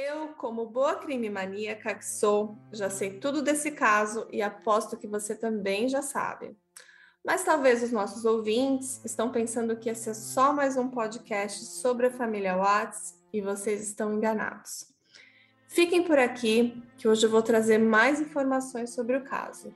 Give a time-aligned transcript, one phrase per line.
[0.00, 5.08] Eu, como boa crime maníaca que sou, já sei tudo desse caso e aposto que
[5.08, 6.56] você também já sabe.
[7.24, 12.06] Mas talvez os nossos ouvintes estão pensando que esse é só mais um podcast sobre
[12.06, 14.86] a família Watts e vocês estão enganados.
[15.66, 19.74] Fiquem por aqui, que hoje eu vou trazer mais informações sobre o caso,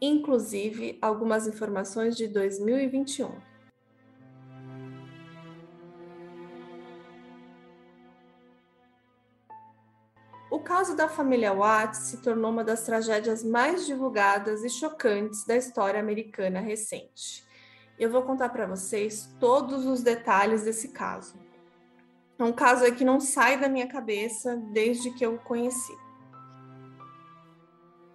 [0.00, 3.53] inclusive algumas informações de 2021.
[10.64, 16.00] Caso da família Watts se tornou uma das tragédias mais divulgadas e chocantes da história
[16.00, 17.44] americana recente.
[17.98, 21.38] Eu vou contar para vocês todos os detalhes desse caso.
[22.38, 25.96] É um caso que não sai da minha cabeça desde que eu o conheci.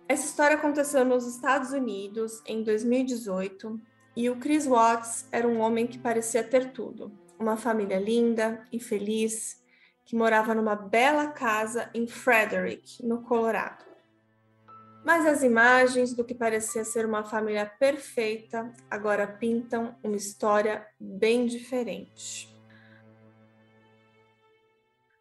[0.07, 3.79] Essa história aconteceu nos Estados Unidos em 2018
[4.15, 8.79] e o Chris Watts era um homem que parecia ter tudo: uma família linda e
[8.79, 9.58] feliz,
[10.09, 13.85] que morava numa bela casa em Frederick, no Colorado.
[15.05, 21.45] Mas as imagens do que parecia ser uma família perfeita agora pintam uma história bem
[21.45, 22.51] diferente.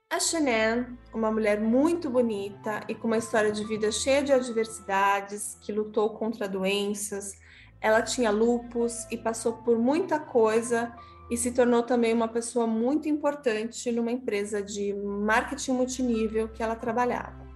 [0.08, 5.58] A Shannon, uma mulher muito bonita e com uma história de vida cheia de adversidades,
[5.60, 7.34] que lutou contra doenças,
[7.78, 10.96] ela tinha lupus e passou por muita coisa
[11.30, 16.74] e se tornou também uma pessoa muito importante numa empresa de marketing multinível que ela
[16.74, 17.46] trabalhava.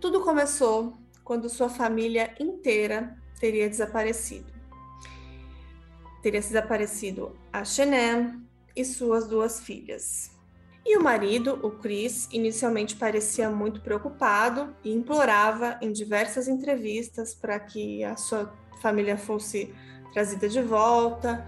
[0.00, 4.52] Tudo começou quando sua família inteira teria desaparecido.
[6.22, 8.42] Teria desaparecido a Shenem
[8.74, 10.30] e suas duas filhas.
[10.84, 17.58] E o marido, o Chris, inicialmente parecia muito preocupado e implorava em diversas entrevistas para
[17.58, 19.74] que a sua família fosse
[20.12, 21.44] trazida de volta,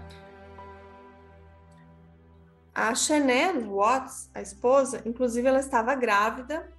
[2.79, 6.71] a Chanel Watts, a esposa, inclusive ela estava grávida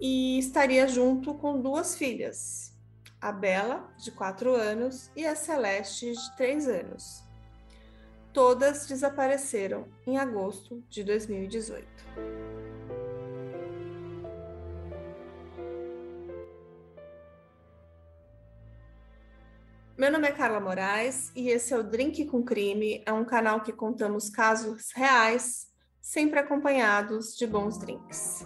[0.00, 2.74] e estaria junto com duas filhas,
[3.20, 7.22] a Bela, de 4 anos, e a Celeste, de 3 anos.
[8.32, 12.73] Todas desapareceram em agosto de 2018.
[19.96, 23.60] Meu nome é Carla Moraes e esse é o Drink com Crime, é um canal
[23.60, 25.68] que contamos casos reais,
[26.02, 28.44] sempre acompanhados de bons drinks.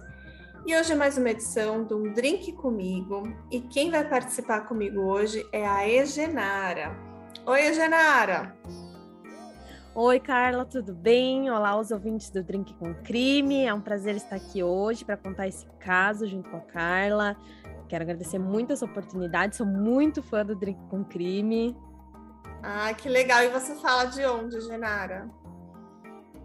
[0.66, 5.42] E hoje é mais uma edição do Drink Comigo e quem vai participar comigo hoje
[5.50, 6.94] é a Egenara.
[7.46, 8.54] Oi, Egenara!
[9.94, 11.50] Oi, Carla, tudo bem?
[11.50, 13.64] Olá, os ouvintes do Drink com Crime.
[13.64, 17.36] É um prazer estar aqui hoje para contar esse caso junto com a Carla.
[17.88, 21.76] Quero agradecer muito essa oportunidade, sou muito fã do Drink com Crime.
[22.62, 23.42] Ah, que legal!
[23.42, 25.28] E você fala de onde, Genara?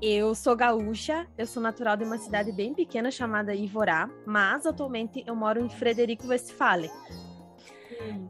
[0.01, 5.23] Eu sou gaúcha, eu sou natural de uma cidade bem pequena chamada Ivorá, mas atualmente
[5.25, 6.91] eu moro em Frederico Westphalen.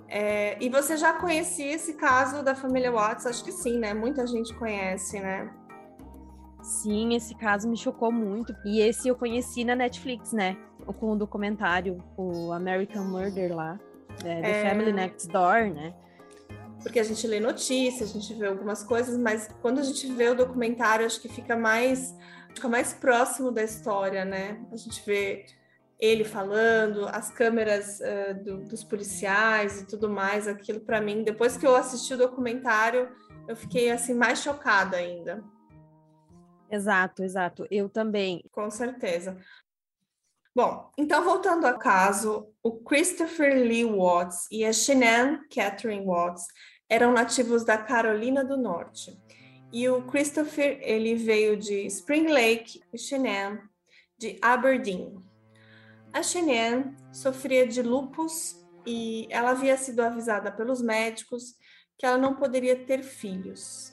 [0.07, 3.25] É, e você já conhecia esse caso da família Watts?
[3.25, 3.93] Acho que sim, né?
[3.93, 5.51] Muita gente conhece, né?
[6.61, 8.55] Sim, esse caso me chocou muito.
[8.63, 10.55] E esse eu conheci na Netflix, né?
[10.85, 13.79] Com o documentário, o American Murder lá,
[14.23, 14.69] é, The é...
[14.69, 15.93] Family Next Door, né?
[16.81, 20.29] Porque a gente lê notícias, a gente vê algumas coisas, mas quando a gente vê
[20.29, 22.13] o documentário, acho que fica mais,
[22.53, 24.59] fica mais próximo da história, né?
[24.71, 25.45] A gente vê
[25.99, 31.55] ele falando, as câmeras uh, do, dos policiais e tudo mais, aquilo para mim, depois
[31.55, 33.09] que eu assisti o documentário,
[33.47, 35.41] eu fiquei assim mais chocada ainda.
[36.69, 37.67] Exato, exato.
[37.69, 38.43] Eu também.
[38.51, 39.37] Com certeza.
[40.55, 46.45] Bom, então voltando ao caso, o Christopher Lee Watts e a Shannon Catherine Watts
[46.87, 49.19] eram nativos da Carolina do Norte.
[49.71, 53.57] E o Christopher, ele veio de Spring Lake e Shannon
[54.15, 55.15] de Aberdeen.
[56.13, 61.55] A Shannon sofria de lupus e ela havia sido avisada pelos médicos
[61.97, 63.91] que ela não poderia ter filhos.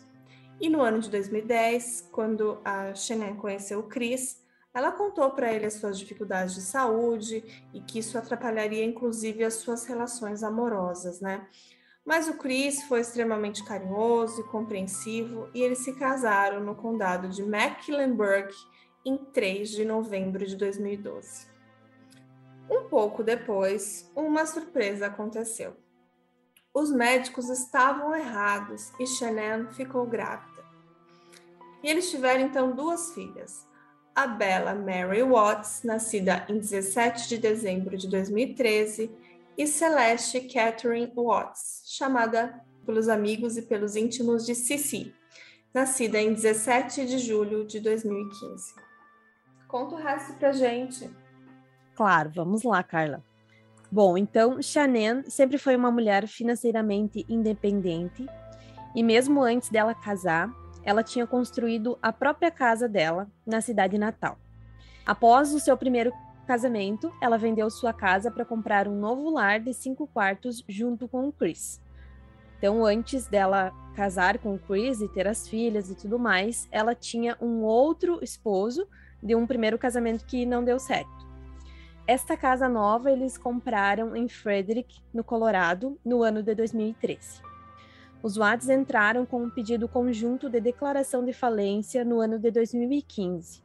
[0.60, 4.39] E no ano de 2010, quando a Shannon conheceu o Chris,
[4.72, 7.44] ela contou para ele as suas dificuldades de saúde
[7.74, 11.46] e que isso atrapalharia inclusive as suas relações amorosas, né?
[12.04, 17.42] Mas o Chris foi extremamente carinhoso e compreensivo e eles se casaram no condado de
[17.42, 18.54] Mecklenburg
[19.04, 21.48] em 3 de novembro de 2012.
[22.70, 25.76] Um pouco depois, uma surpresa aconteceu.
[26.72, 30.64] Os médicos estavam errados e Shannon ficou grávida.
[31.82, 33.66] E eles tiveram então duas filhas,
[34.14, 39.10] a Bella Mary Watts, nascida em 17 de dezembro de 2013,
[39.56, 45.14] e Celeste Catherine Watts, chamada pelos amigos e pelos íntimos de Cici,
[45.72, 48.74] nascida em 17 de julho de 2015.
[49.68, 51.08] Conta o resto pra gente.
[51.94, 53.22] Claro, vamos lá, Carla.
[53.92, 58.26] Bom, então Shannon sempre foi uma mulher financeiramente independente
[58.94, 60.50] e mesmo antes dela casar,
[60.84, 64.38] ela tinha construído a própria casa dela na cidade natal.
[65.04, 66.12] Após o seu primeiro
[66.46, 71.28] casamento, ela vendeu sua casa para comprar um novo lar de cinco quartos junto com
[71.28, 71.80] o Chris.
[72.58, 76.94] Então, antes dela casar com o Chris e ter as filhas e tudo mais, ela
[76.94, 78.86] tinha um outro esposo
[79.22, 81.28] de um primeiro casamento que não deu certo.
[82.06, 87.49] Esta casa nova eles compraram em Frederick, no Colorado, no ano de 2013.
[88.22, 93.62] Os Watts entraram com um pedido conjunto de declaração de falência no ano de 2015,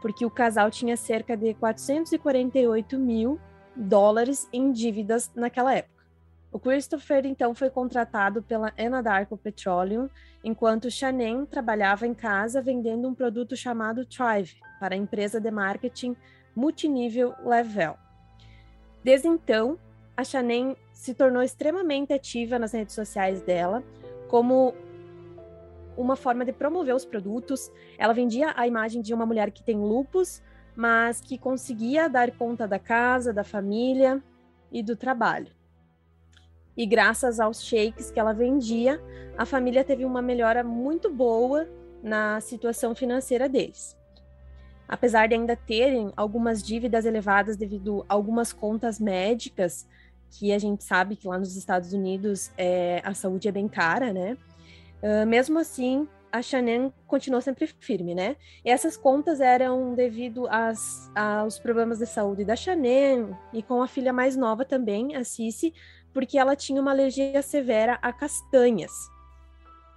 [0.00, 3.40] porque o casal tinha cerca de 448 mil
[3.74, 5.96] dólares em dívidas naquela época.
[6.52, 10.08] O Christopher então foi contratado pela Anadarko Petroleum,
[10.42, 16.16] enquanto Shannon trabalhava em casa vendendo um produto chamado Thrive para a empresa de marketing
[16.54, 17.96] multinível Level.
[19.02, 19.78] Desde então,
[20.16, 23.84] a Shannon se tornou extremamente ativa nas redes sociais dela,
[24.28, 24.74] como
[25.94, 27.70] uma forma de promover os produtos.
[27.98, 30.42] Ela vendia a imagem de uma mulher que tem lupus,
[30.74, 34.22] mas que conseguia dar conta da casa, da família
[34.72, 35.52] e do trabalho.
[36.74, 38.98] E graças aos shakes que ela vendia,
[39.36, 41.68] a família teve uma melhora muito boa
[42.02, 43.96] na situação financeira deles
[44.88, 49.86] apesar de ainda terem algumas dívidas elevadas devido a algumas contas médicas,
[50.30, 54.12] que a gente sabe que lá nos Estados Unidos é, a saúde é bem cara,
[54.12, 54.36] né?
[55.02, 58.36] Uh, mesmo assim, a Chanel continuou sempre firme, né?
[58.64, 63.88] E essas contas eram devido às, aos problemas de saúde da Chanel e com a
[63.88, 65.72] filha mais nova também, a Cici,
[66.12, 68.92] porque ela tinha uma alergia severa a castanhas.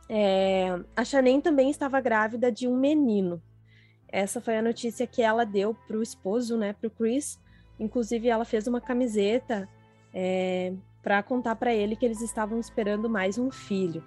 [0.09, 3.41] É, a Chanel também estava grávida de um menino.
[4.11, 7.39] Essa foi a notícia que ela deu para o esposo, né, para o Chris.
[7.79, 9.69] Inclusive, ela fez uma camiseta
[10.13, 14.03] é, para contar para ele que eles estavam esperando mais um filho.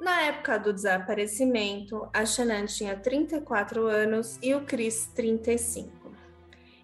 [0.00, 5.90] Na época do desaparecimento, a Shannon tinha 34 anos e o Chris 35.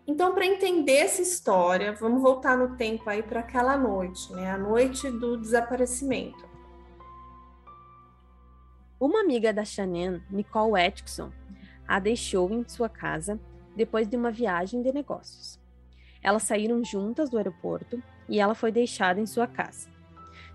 [0.06, 4.50] Então, para entender essa história, vamos voltar no tempo aí para aquela noite, né?
[4.50, 6.46] A noite do desaparecimento.
[9.00, 11.32] Uma amiga da Shannon, Nicole Atkinson,
[11.88, 13.40] a deixou em sua casa
[13.74, 15.58] depois de uma viagem de negócios.
[16.26, 19.88] Elas saíram juntas do aeroporto e ela foi deixada em sua casa,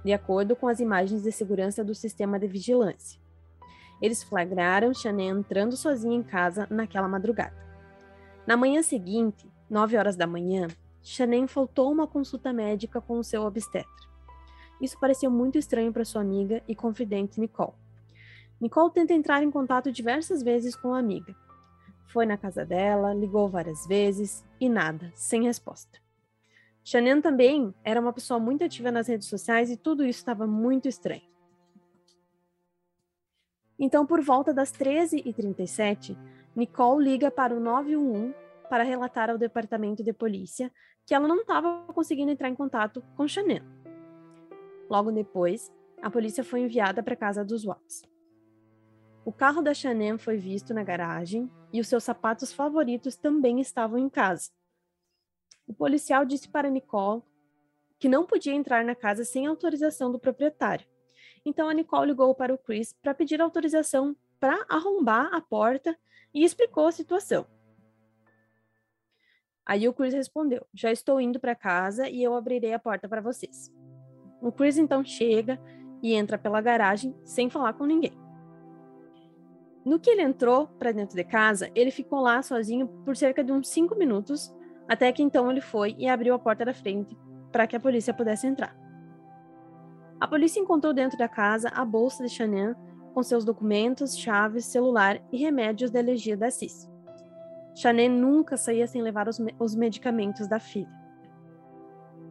[0.04, 3.18] de acordo com as imagens de segurança do sistema de vigilância.
[4.02, 7.56] Eles flagraram Shannon entrando sozinha em casa naquela madrugada.
[8.46, 10.68] Na manhã seguinte, 9 horas da manhã,
[11.02, 13.90] Shannon faltou uma consulta médica com o seu obstetra.
[14.82, 17.72] Isso pareceu muito estranho para sua amiga e confidente Nicole.
[18.60, 21.34] Nicole tenta entrar em contato diversas vezes com a amiga.
[22.12, 25.98] Foi na casa dela, ligou várias vezes e nada, sem resposta.
[26.84, 30.90] Shannon também era uma pessoa muito ativa nas redes sociais e tudo isso estava muito
[30.90, 31.22] estranho.
[33.80, 36.18] Então, por volta das 13h37,
[36.54, 38.36] Nicole liga para o 911
[38.70, 40.70] para relatar ao departamento de polícia
[41.06, 43.62] que ela não estava conseguindo entrar em contato com Shannon.
[44.90, 45.72] Logo depois,
[46.02, 48.11] a polícia foi enviada para a casa dos Watts.
[49.24, 54.00] O carro da Chanel foi visto na garagem e os seus sapatos favoritos também estavam
[54.00, 54.50] em casa.
[55.68, 57.22] O policial disse para Nicole
[58.00, 60.88] que não podia entrar na casa sem autorização do proprietário.
[61.46, 65.96] Então a Nicole ligou para o Chris para pedir autorização para arrombar a porta
[66.34, 67.46] e explicou a situação.
[69.64, 73.22] Aí o Chris respondeu: Já estou indo para casa e eu abrirei a porta para
[73.22, 73.72] vocês.
[74.42, 75.62] O Chris então chega
[76.02, 78.21] e entra pela garagem sem falar com ninguém.
[79.84, 83.52] No que ele entrou para dentro de casa, ele ficou lá sozinho por cerca de
[83.52, 84.54] uns cinco minutos,
[84.88, 87.18] até que então ele foi e abriu a porta da frente
[87.52, 88.76] para que a polícia pudesse entrar.
[90.20, 92.76] A polícia encontrou dentro da casa a bolsa de Chanel
[93.14, 96.90] com seus documentos, chaves, celular e remédios da alergia da Cis.
[97.76, 100.90] Chanel nunca saía sem levar os, me os medicamentos da filha.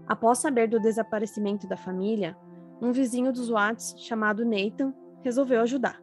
[0.07, 2.37] Após saber do desaparecimento da família,
[2.81, 6.01] um vizinho dos Watts, chamado Nathan, resolveu ajudar.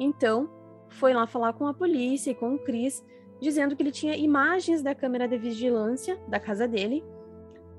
[0.00, 0.48] Então,
[0.88, 3.04] foi lá falar com a polícia e com o Chris,
[3.38, 7.04] dizendo que ele tinha imagens da câmera de vigilância da casa dele.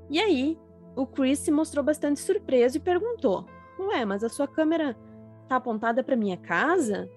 [0.08, 0.60] E aí,
[0.96, 3.48] o Chris se mostrou bastante surpreso e perguntou:
[3.80, 4.96] Ué, mas a sua câmera
[5.48, 7.10] tá apontada para minha casa?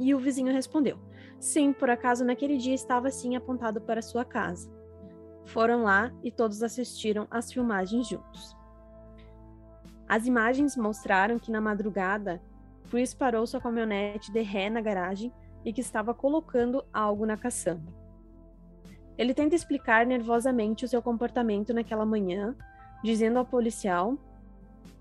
[0.00, 0.98] E o vizinho respondeu:
[1.38, 4.68] Sim, por acaso naquele dia estava sim apontado para sua casa.
[5.44, 8.56] Foram lá e todos assistiram às filmagens juntos.
[10.08, 12.42] As imagens mostraram que na madrugada
[12.90, 15.32] Chris parou sua caminhonete de ré na garagem
[15.64, 17.92] e que estava colocando algo na caçamba.
[19.16, 22.54] Ele tenta explicar nervosamente o seu comportamento naquela manhã,
[23.02, 24.18] dizendo ao policial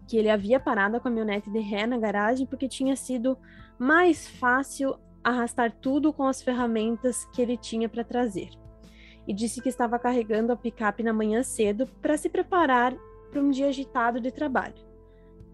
[0.08, 3.38] que ele havia parado a caminhonete de ré na garagem porque tinha sido
[3.80, 8.50] mais fácil arrastar tudo com as ferramentas que ele tinha para trazer.
[9.26, 12.94] E disse que estava carregando a picape na manhã cedo para se preparar
[13.32, 14.76] para um dia agitado de trabalho.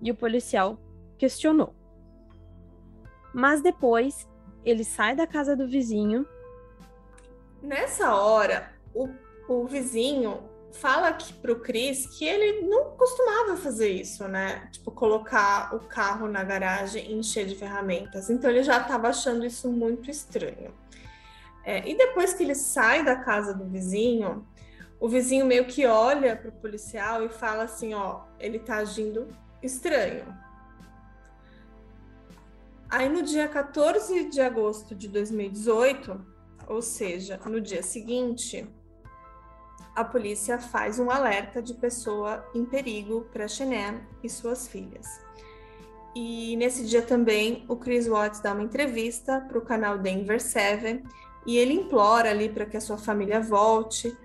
[0.02, 0.80] E o policial
[1.18, 1.79] questionou.
[3.34, 4.28] Mas depois
[4.66, 6.28] ele sai da casa do vizinho.
[7.62, 9.10] Nessa hora, o,
[9.48, 14.70] o vizinho fala que pro Chris que ele não costumava fazer isso, né?
[14.72, 18.30] Tipo, colocar o carro na garagem e encher de ferramentas.
[18.30, 20.74] Então ele já estava achando isso muito estranho.
[21.64, 24.48] É, e depois que ele sai da casa do vizinho,
[25.00, 29.28] o vizinho meio que olha pro policial e fala assim: ó, ele tá agindo
[29.62, 30.26] estranho.
[32.90, 36.20] Aí no dia 14 de agosto de 2018,
[36.68, 38.68] ou seja, no dia seguinte,
[39.96, 45.06] a polícia faz um alerta de pessoa em perigo para Chenem e suas filhas.
[46.16, 51.04] E nesse dia também o Chris Watts dá uma entrevista para o canal Denver 7
[51.46, 54.18] e ele implora ali para que a sua família volte,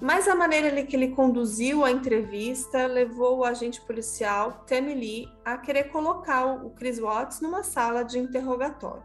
[0.00, 5.28] mas a maneira ali que ele conduziu a entrevista levou o agente policial Tammy Lee
[5.44, 9.02] a querer colocar o Chris Watts numa sala de interrogatório.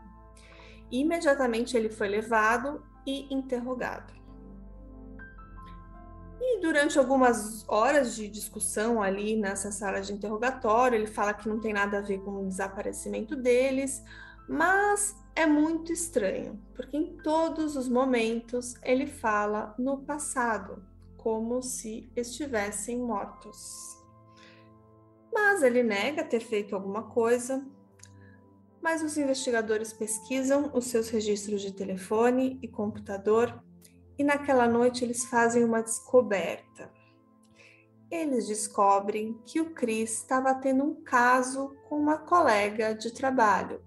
[0.91, 4.13] Imediatamente ele foi levado e interrogado.
[6.39, 11.59] E durante algumas horas de discussão ali nessa sala de interrogatório, ele fala que não
[11.59, 14.03] tem nada a ver com o desaparecimento deles,
[14.47, 20.83] mas é muito estranho, porque em todos os momentos ele fala no passado,
[21.17, 23.97] como se estivessem mortos.
[25.33, 27.65] Mas ele nega ter feito alguma coisa.
[28.81, 33.63] Mas os investigadores pesquisam os seus registros de telefone e computador
[34.17, 36.91] e naquela noite eles fazem uma descoberta.
[38.11, 43.81] Eles descobrem que o Chris estava tendo um caso com uma colega de trabalho,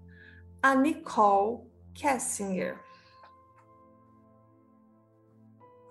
[0.61, 2.79] a Nicole Kessinger.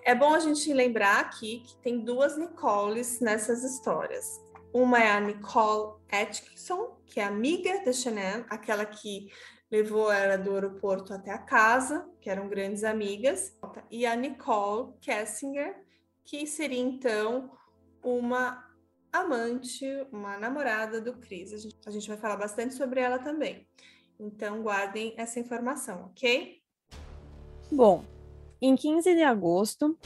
[0.04, 4.40] É bom a gente lembrar aqui que tem duas Nicoles nessas histórias.
[4.72, 9.30] Uma é a Nicole Atkinson, que é amiga da Chanel, aquela que
[9.70, 13.56] levou ela do aeroporto até a casa, que eram grandes amigas,
[13.90, 15.74] e a Nicole Kessinger,
[16.24, 17.50] que seria então
[18.02, 18.64] uma
[19.12, 21.52] amante, uma namorada do Chris.
[21.52, 23.66] A gente, a gente vai falar bastante sobre ela também.
[24.18, 26.58] Então guardem essa informação, ok?
[27.70, 28.04] Bom,
[28.60, 29.98] em 15 de agosto,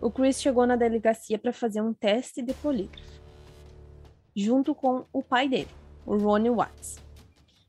[0.00, 3.20] o Chris chegou na delegacia para fazer um teste de polígrafo,
[4.36, 5.70] junto com o pai dele,
[6.06, 6.98] o Ronnie Watts.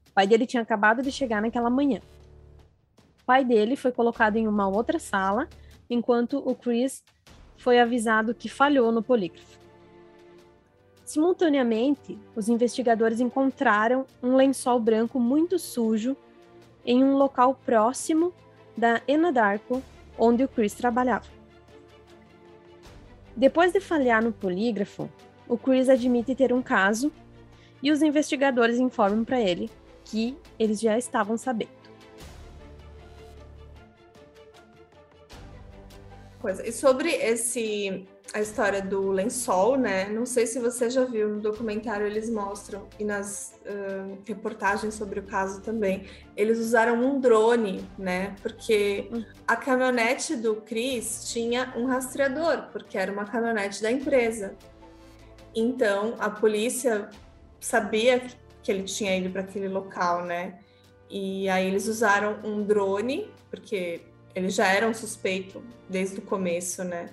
[0.09, 2.01] O pai dele tinha acabado de chegar naquela manhã.
[3.21, 5.47] O pai dele foi colocado em uma outra sala,
[5.89, 7.03] enquanto o Chris
[7.57, 9.60] foi avisado que falhou no polígrafo.
[11.11, 16.15] Simultaneamente, os investigadores encontraram um lençol branco muito sujo
[16.85, 18.33] em um local próximo
[18.77, 19.83] da Enadarko,
[20.17, 21.25] onde o Chris trabalhava.
[23.35, 25.09] Depois de falhar no polígrafo,
[25.49, 27.11] o Chris admite ter um caso
[27.83, 29.69] e os investigadores informam para ele
[30.05, 31.71] que eles já estavam sabendo.
[36.39, 36.65] Coisa.
[36.65, 40.07] E sobre esse a história do lençol, né?
[40.07, 45.19] Não sei se você já viu no documentário, eles mostram, e nas uh, reportagens sobre
[45.19, 48.35] o caso também, eles usaram um drone, né?
[48.41, 49.09] Porque
[49.45, 54.55] a caminhonete do Chris tinha um rastreador, porque era uma caminhonete da empresa.
[55.53, 57.09] Então, a polícia
[57.59, 58.21] sabia
[58.63, 60.59] que ele tinha ido para aquele local, né?
[61.09, 64.01] E aí eles usaram um drone, porque
[64.33, 67.09] eles já eram suspeito desde o começo, né?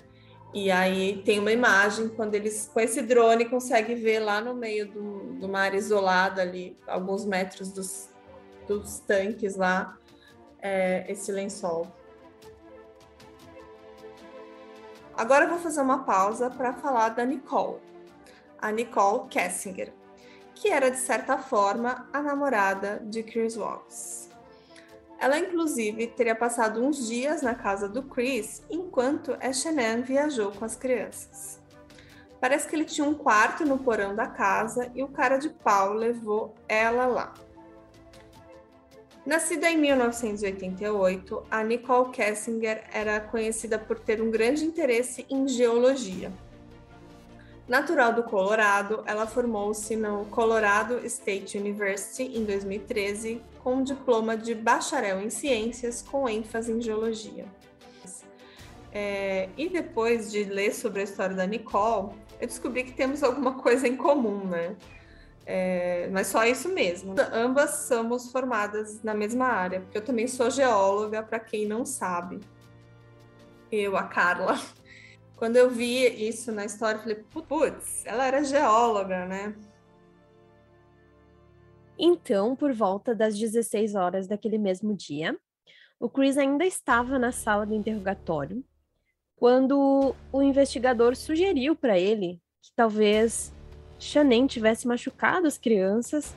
[0.53, 4.91] E aí tem uma imagem quando eles com esse drone conseguem ver lá no meio
[4.91, 8.09] do, do mar isolado ali, alguns metros dos,
[8.67, 9.97] dos tanques lá,
[10.59, 11.87] é, esse lençol.
[15.15, 17.79] Agora eu vou fazer uma pausa para falar da Nicole,
[18.59, 19.93] a Nicole Kessinger
[20.59, 24.28] que era de certa forma a namorada de Chris Watts.
[25.19, 30.75] Ela, inclusive, teria passado uns dias na casa do Chris enquanto Shannon viajou com as
[30.75, 31.59] crianças.
[32.39, 35.93] Parece que ele tinha um quarto no porão da casa e o cara de pau
[35.93, 37.33] levou ela lá.
[39.25, 46.31] Nascida em 1988, a Nicole Kessinger era conhecida por ter um grande interesse em geologia
[47.69, 54.55] Natural do Colorado, ela formou-se no Colorado State University em 2013 com um diploma de
[54.55, 57.45] bacharel em ciências com ênfase em geologia.
[58.91, 63.53] É, e depois de ler sobre a história da Nicole, eu descobri que temos alguma
[63.61, 64.75] coisa em comum, né?
[65.45, 67.13] É, mas só isso mesmo.
[67.31, 72.39] Ambas somos formadas na mesma área, porque eu também sou geóloga, para quem não sabe.
[73.71, 74.59] Eu, a Carla.
[75.39, 79.55] Quando eu vi isso na história, eu falei, putz, ela era geóloga, né?
[81.97, 85.39] Então, por volta das 16 horas daquele mesmo dia,
[85.97, 88.61] o Chris ainda estava na sala do interrogatório
[89.37, 93.53] quando o investigador sugeriu para ele que talvez
[93.97, 96.35] Shannon tivesse machucado as crianças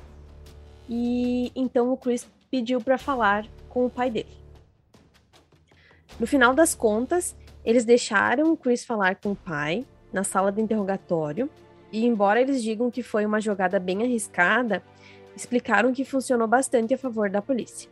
[0.89, 4.37] e então o Chris pediu para falar com o pai dele.
[6.21, 10.61] No final das contas, eles deixaram o Chris falar com o pai na sala de
[10.61, 11.49] interrogatório
[11.91, 14.83] e, embora eles digam que foi uma jogada bem arriscada,
[15.37, 17.91] explicaram que funcionou bastante a favor da polícia.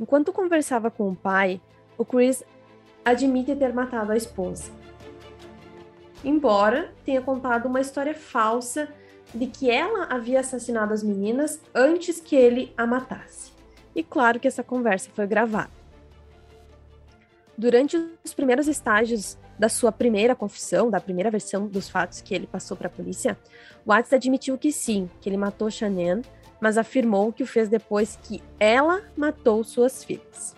[0.00, 1.60] Enquanto conversava com o pai,
[1.96, 2.42] o Chris
[3.04, 4.70] admite ter matado a esposa.
[6.24, 8.88] Embora tenha contado uma história falsa
[9.34, 13.52] de que ela havia assassinado as meninas antes que ele a matasse.
[13.94, 15.77] E claro que essa conversa foi gravada.
[17.58, 22.46] Durante os primeiros estágios da sua primeira confissão, da primeira versão dos fatos que ele
[22.46, 23.36] passou para a polícia,
[23.84, 26.22] Watts admitiu que sim, que ele matou Shannon,
[26.60, 30.56] mas afirmou que o fez depois que ela matou suas filhas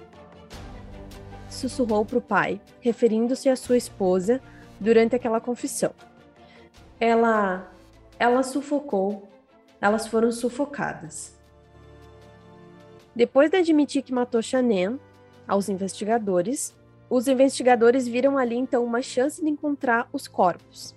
[1.60, 4.40] sussurrou para o pai, referindo-se à sua esposa
[4.78, 5.92] durante aquela confissão.
[6.98, 7.70] Ela,
[8.18, 9.28] ela sufocou,
[9.80, 11.38] elas foram sufocadas.
[13.14, 14.98] Depois de admitir que matou Chanen
[15.46, 16.74] aos investigadores,
[17.10, 20.94] os investigadores viram ali então uma chance de encontrar os corpos.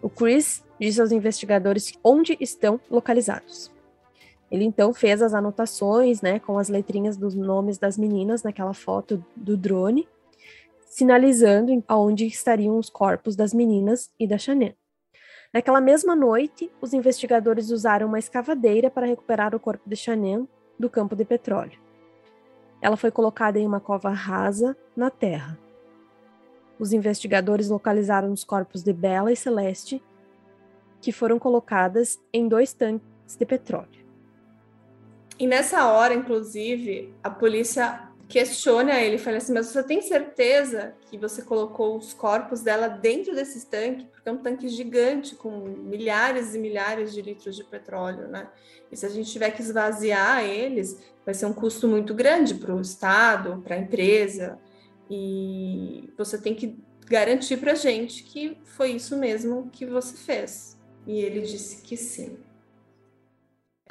[0.00, 3.72] O Chris disse aos investigadores onde estão localizados.
[4.48, 9.22] Ele então fez as anotações, né, com as letrinhas dos nomes das meninas naquela foto
[9.34, 10.08] do drone,
[10.86, 14.74] sinalizando aonde estariam os corpos das meninas e da Chanel.
[15.52, 20.46] Naquela mesma noite, os investigadores usaram uma escavadeira para recuperar o corpo de Chanel
[20.78, 21.85] do campo de petróleo.
[22.80, 25.58] Ela foi colocada em uma cova rasa na terra.
[26.78, 30.02] Os investigadores localizaram os corpos de Bella e Celeste,
[31.00, 34.06] que foram colocadas em dois tanques de petróleo.
[35.38, 41.16] E nessa hora, inclusive, a polícia questiona ele, fala assim: Mas você tem certeza que
[41.16, 44.06] você colocou os corpos dela dentro desses tanques?
[44.12, 48.48] Porque é um tanque gigante com milhares e milhares de litros de petróleo, né?
[48.90, 52.74] E se a gente tiver que esvaziar eles, vai ser um custo muito grande para
[52.74, 54.58] o Estado, para a empresa.
[55.10, 60.76] E você tem que garantir para a gente que foi isso mesmo que você fez.
[61.06, 62.36] E ele disse que sim.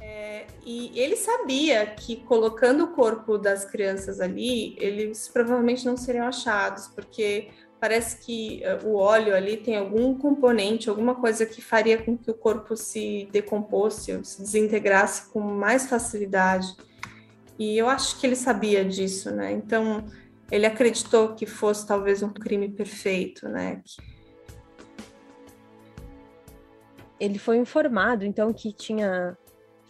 [0.01, 6.27] É, e ele sabia que colocando o corpo das crianças ali, eles provavelmente não seriam
[6.27, 12.01] achados, porque parece que uh, o óleo ali tem algum componente, alguma coisa que faria
[12.01, 16.75] com que o corpo se decomposse, se desintegrasse com mais facilidade.
[17.57, 19.51] E eu acho que ele sabia disso, né?
[19.51, 20.05] Então
[20.51, 23.81] ele acreditou que fosse talvez um crime perfeito, né?
[27.19, 29.37] Ele foi informado, então, que tinha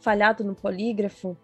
[0.02, 1.38] falhado no polígrafo,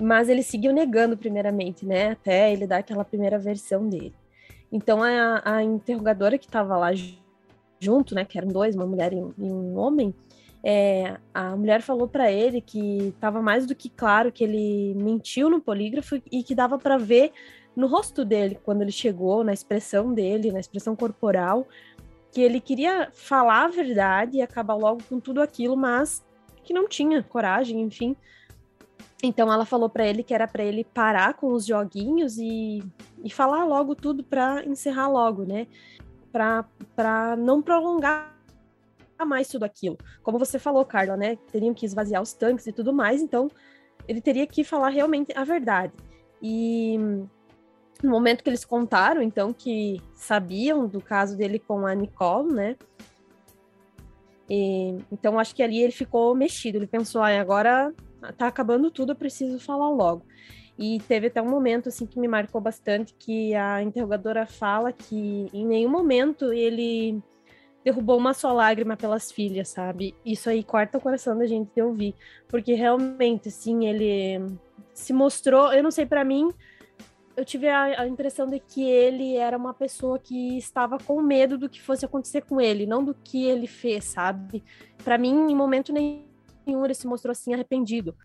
[0.00, 4.14] mas ele seguiu negando primeiramente, né, até ele dar aquela primeira versão dele.
[4.70, 6.90] Então a, a interrogadora que estava lá
[7.80, 10.14] junto, né, que eram dois, uma mulher e um, e um homem,
[10.62, 15.48] é, a mulher falou para ele que estava mais do que claro que ele mentiu
[15.48, 17.32] no polígrafo e que dava para ver
[17.76, 21.68] no rosto dele quando ele chegou, na expressão dele, na expressão corporal,
[22.32, 26.25] que ele queria falar a verdade e acabar logo com tudo aquilo, mas
[26.66, 28.16] que não tinha coragem, enfim.
[29.22, 32.82] Então ela falou para ele que era para ele parar com os joguinhos e,
[33.24, 35.66] e falar logo tudo para encerrar logo, né?
[36.30, 38.34] Para não prolongar
[39.26, 39.96] mais tudo aquilo.
[40.22, 41.36] Como você falou, Carla, né?
[41.50, 43.50] Teriam que esvaziar os tanques e tudo mais, então
[44.06, 45.94] ele teria que falar realmente a verdade.
[46.42, 46.98] E
[48.02, 52.76] no momento que eles contaram, então, que sabiam do caso dele com a Nicole, né?
[54.48, 57.92] E, então acho que ali ele ficou mexido, ele pensou, ah, agora
[58.36, 60.22] tá acabando tudo, eu preciso falar logo.
[60.78, 65.48] E teve até um momento assim que me marcou bastante que a interrogadora fala que
[65.52, 67.22] em nenhum momento ele
[67.82, 70.14] derrubou uma só lágrima pelas filhas, sabe?
[70.24, 72.14] Isso aí corta o coração da gente de ouvir,
[72.48, 74.44] porque realmente assim, ele
[74.92, 76.48] se mostrou, eu não sei para mim,
[77.36, 81.58] eu tive a, a, impressão de que ele era uma pessoa que estava com medo
[81.58, 84.64] do que fosse acontecer com ele, não do que ele fez, sabe?
[85.04, 88.16] Para mim, em momento nenhum, ele se mostrou assim arrependido.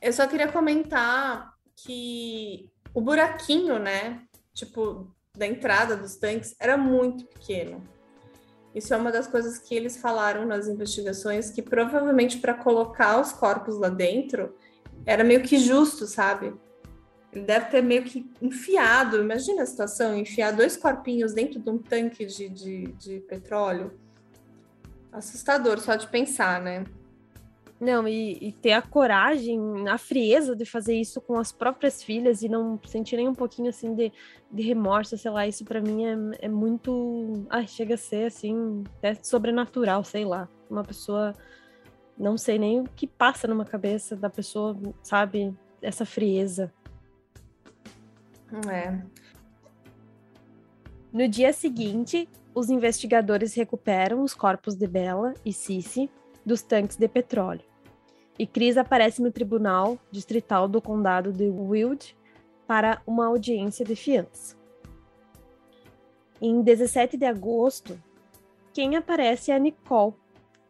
[0.00, 4.22] Eu só queria comentar que o buraquinho, né?
[4.54, 7.82] Tipo, da entrada dos tanques era muito pequeno.
[8.74, 13.32] Isso é uma das coisas que eles falaram nas investigações, que provavelmente para colocar os
[13.32, 14.54] corpos lá dentro
[15.04, 16.54] era meio que justo, sabe?
[17.32, 21.78] Ele deve ter meio que enfiado, imagina a situação, enfiar dois corpinhos dentro de um
[21.78, 23.98] tanque de, de, de petróleo.
[25.10, 26.84] Assustador só de pensar, né?
[27.82, 32.40] Não, e, e, ter a coragem, a frieza de fazer isso com as próprias filhas
[32.42, 34.12] e não sentir nem um pouquinho assim de,
[34.52, 37.44] de remorso, sei lá, isso para mim é, é muito.
[37.50, 40.48] Ai, chega a ser assim, até sobrenatural, sei lá.
[40.70, 41.34] Uma pessoa.
[42.16, 45.52] Não sei nem o que passa numa cabeça da pessoa, sabe?
[45.82, 46.72] Essa frieza.
[48.68, 49.00] É.
[51.12, 56.10] No dia seguinte, os investigadores recuperam os corpos de Bella e Cici
[56.44, 57.72] dos tanques de petróleo
[58.38, 62.16] e Chris aparece no tribunal distrital do condado de Wild
[62.66, 64.56] para uma audiência de fiança.
[66.40, 68.00] Em 17 de agosto,
[68.72, 70.14] quem aparece é a Nicole,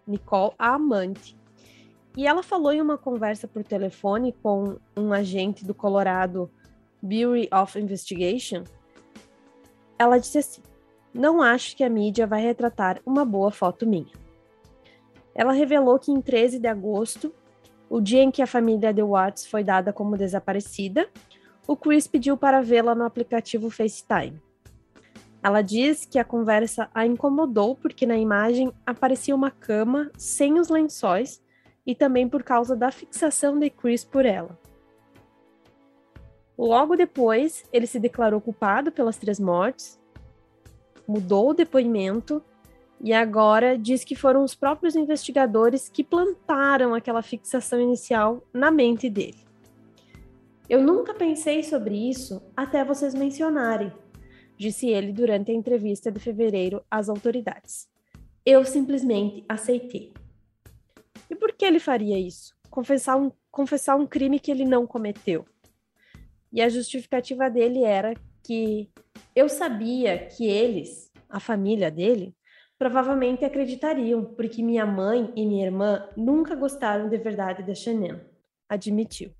[0.06, 1.34] Nicole, a amante.
[2.14, 6.50] E ela falou em uma conversa por telefone com um agente do Colorado
[7.02, 8.64] Bureau of Investigation.
[9.98, 10.62] Ela disse assim:
[11.12, 14.12] Não acho que a mídia vai retratar uma boa foto minha.
[15.34, 17.34] Ela revelou que em 13 de agosto
[17.90, 21.10] o dia em que a família de Watts foi dada como desaparecida,
[21.66, 24.40] o Chris pediu para vê-la no aplicativo FaceTime.
[25.42, 30.68] Ela diz que a conversa a incomodou porque na imagem aparecia uma cama sem os
[30.68, 31.42] lençóis
[31.86, 34.58] e também por causa da fixação de Chris por ela.
[36.56, 39.98] Logo depois, ele se declarou culpado pelas três mortes,
[41.06, 42.42] mudou o depoimento
[43.00, 49.10] e agora diz que foram os próprios investigadores que plantaram aquela fixação inicial na mente
[49.10, 49.38] dele.
[50.68, 53.92] Eu nunca pensei sobre isso até vocês mencionarem,
[54.56, 57.88] disse ele durante a entrevista de fevereiro às autoridades.
[58.46, 60.12] Eu simplesmente aceitei.
[61.28, 62.54] E por que ele faria isso?
[62.70, 65.44] Confessar um, confessar um crime que ele não cometeu.
[66.52, 68.90] E a justificativa dele era que
[69.34, 72.36] eu sabia que eles, a família dele,
[72.78, 78.20] provavelmente acreditariam, porque minha mãe e minha irmã nunca gostaram de verdade da Chanel,
[78.68, 79.32] admitiu.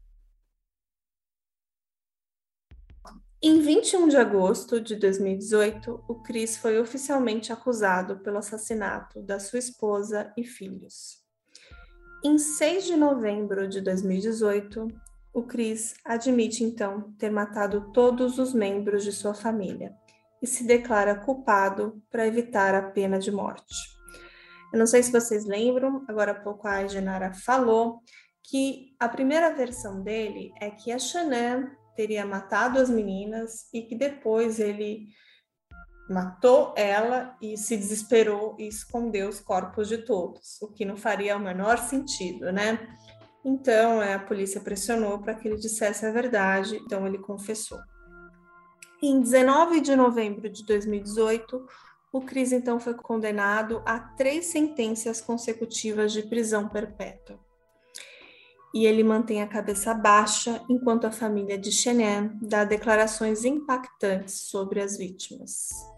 [3.44, 9.58] Em 21 de agosto de 2018, o Chris foi oficialmente acusado pelo assassinato da sua
[9.58, 11.20] esposa e filhos.
[12.24, 14.86] Em 6 de novembro de 2018,
[15.32, 19.94] o Chris admite então ter matado todos os membros de sua família,
[20.42, 23.74] e se declara culpado para evitar a pena de morte.
[24.72, 28.00] Eu não sei se vocês lembram, agora há pouco a Genara falou
[28.42, 33.94] que a primeira versão dele é que a Shannon teria matado as meninas e que
[33.94, 35.08] depois ele
[36.08, 41.36] matou ela e se desesperou e escondeu os corpos de todos, o que não faria
[41.36, 42.78] o menor sentido, né?
[43.44, 47.78] Então, é, a polícia pressionou para que ele dissesse a verdade, então ele confessou.
[49.02, 51.66] Em 19 de novembro de 2018,
[52.12, 57.40] o Cris então foi condenado a três sentenças consecutivas de prisão perpétua.
[58.72, 64.80] E ele mantém a cabeça baixa enquanto a família de Chenin dá declarações impactantes sobre
[64.80, 65.91] as vítimas.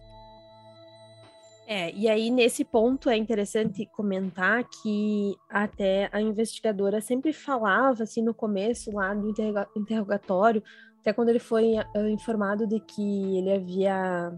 [1.67, 8.23] É, e aí nesse ponto é interessante comentar que até a investigadora sempre falava assim
[8.23, 9.33] no começo lá do
[9.75, 10.63] interrogatório
[11.05, 14.33] até quando ele foi uh, informado de que ele havia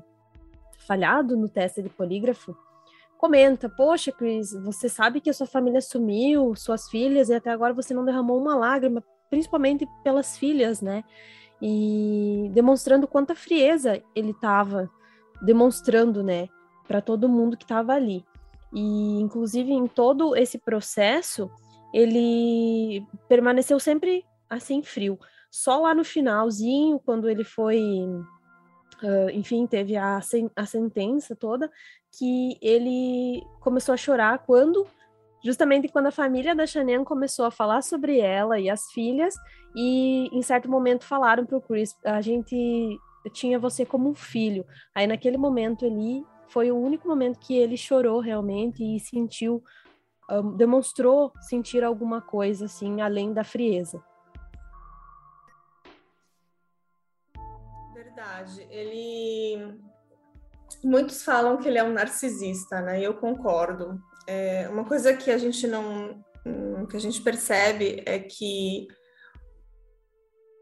[0.85, 2.57] falhado no teste de polígrafo,
[3.17, 7.73] comenta: Poxa, Chris, você sabe que a sua família sumiu, suas filhas, e até agora
[7.73, 11.05] você não derramou uma lágrima, principalmente pelas filhas, né?
[11.63, 14.91] E demonstrando quanta frieza ele estava
[15.41, 16.49] demonstrando, né,
[16.87, 18.25] para todo mundo que estava ali.
[18.73, 21.51] E, inclusive, em todo esse processo,
[21.93, 25.19] ele permaneceu sempre assim frio.
[25.51, 27.81] Só lá no finalzinho, quando ele foi,
[29.03, 31.71] uh, enfim, teve a, sen a sentença toda,
[32.19, 34.87] que ele começou a chorar quando
[35.45, 39.35] justamente quando a família da Chanel começou a falar sobre ela e as filhas,
[39.77, 42.99] e em certo momento falaram para o Chris: a gente
[43.33, 44.65] tinha você como um filho.
[44.95, 49.63] Aí naquele momento ali foi o único momento que ele chorou realmente e sentiu,
[50.31, 54.03] um, demonstrou sentir alguma coisa assim além da frieza.
[58.17, 58.67] verdade.
[58.71, 59.79] Ele.
[60.83, 63.01] Muitos falam que ele é um narcisista, né?
[63.01, 64.01] E eu concordo.
[64.27, 66.25] É, uma coisa que a gente não.
[66.91, 68.87] que a gente percebe é que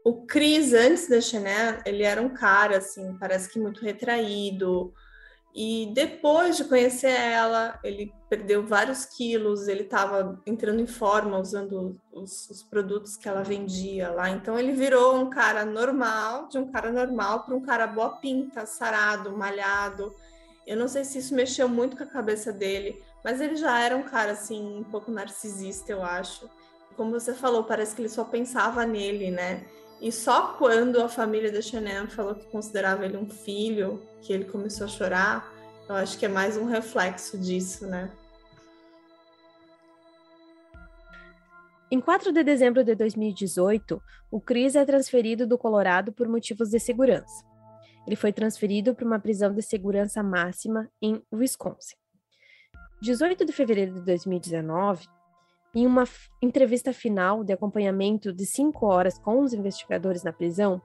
[0.03, 4.93] o Chris, antes da Chanel, ele era um cara, assim, parece que muito retraído,
[5.55, 11.97] e depois de conhecer ela, ele perdeu vários quilos, ele estava entrando em forma usando
[12.11, 14.29] os, os, produtos que ela vendia lá.
[14.29, 18.65] Então ele virou um cara normal, de um cara normal para um cara boa pinta,
[18.65, 20.13] sarado, malhado.
[20.67, 23.95] Eu não sei se isso mexeu muito com a cabeça dele, mas ele já era
[23.95, 26.49] um cara assim um pouco narcisista, eu acho.
[26.97, 29.65] Como você falou, parece que ele só pensava nele, né?
[30.01, 34.45] E só quando a família da Chanel falou que considerava ele um filho, que ele
[34.45, 35.53] começou a chorar,
[35.87, 38.11] eu acho que é mais um reflexo disso, né?
[41.89, 46.79] Em 4 de dezembro de 2018, o Chris é transferido do Colorado por motivos de
[46.79, 47.45] segurança.
[48.05, 51.95] Ele foi transferido para uma prisão de segurança máxima em Wisconsin.
[53.01, 55.07] 18 de fevereiro de 2019,
[55.75, 56.05] em uma
[56.41, 60.81] entrevista final de acompanhamento de cinco horas com os investigadores na prisão,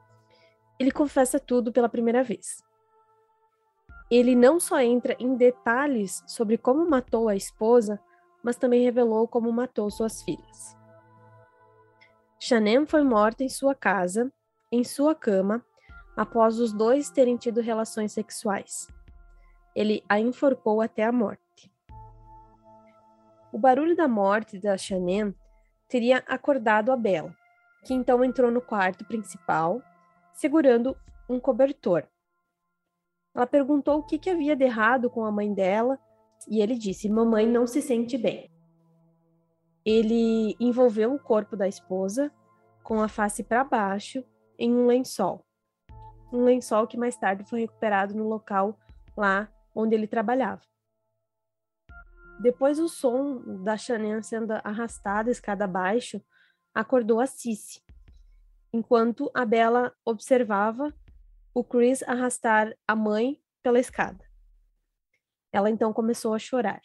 [0.80, 2.64] ele confessa tudo pela primeira vez.
[4.10, 8.00] Ele não só entra em detalhes sobre como matou a esposa,
[8.42, 10.76] mas também revelou como matou suas filhas.
[12.40, 14.32] Chanem foi morta em sua casa,
[14.72, 15.64] em sua cama,
[16.16, 18.88] após os dois terem tido relações sexuais.
[19.76, 21.49] Ele a enforcou até a morte.
[23.52, 25.34] O barulho da morte da Chanem
[25.88, 27.34] teria acordado a Bela,
[27.84, 29.82] que então entrou no quarto principal,
[30.32, 30.96] segurando
[31.28, 32.06] um cobertor.
[33.34, 35.98] Ela perguntou o que, que havia de errado com a mãe dela
[36.48, 38.50] e ele disse: Mamãe não se sente bem.
[39.84, 42.32] Ele envolveu o corpo da esposa
[42.82, 44.24] com a face para baixo
[44.58, 45.44] em um lençol.
[46.32, 48.78] Um lençol que mais tarde foi recuperado no local
[49.16, 50.69] lá onde ele trabalhava.
[52.40, 56.24] Depois o som da Chanel sendo arrastada escada abaixo
[56.74, 57.82] acordou a Cici,
[58.72, 60.94] enquanto a Bela observava
[61.52, 64.24] o Chris arrastar a mãe pela escada.
[65.52, 66.80] Ela então começou a chorar.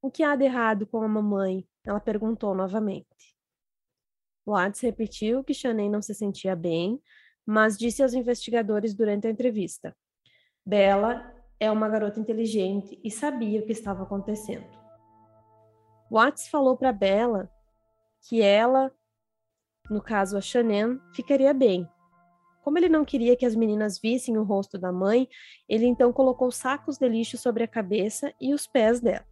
[0.00, 1.68] O que há de errado com a mamãe?
[1.84, 3.36] Ela perguntou novamente.
[4.46, 7.02] Watts repetiu que Chanel não se sentia bem,
[7.44, 9.94] mas disse aos investigadores durante a entrevista:
[10.64, 14.66] Bela é uma garota inteligente e sabia o que estava acontecendo.
[16.10, 17.48] Watts falou para Bella
[18.28, 18.92] que ela,
[19.88, 21.88] no caso a Shannon, ficaria bem.
[22.64, 25.28] Como ele não queria que as meninas vissem o rosto da mãe,
[25.68, 29.24] ele então colocou sacos de lixo sobre a cabeça e os pés dela.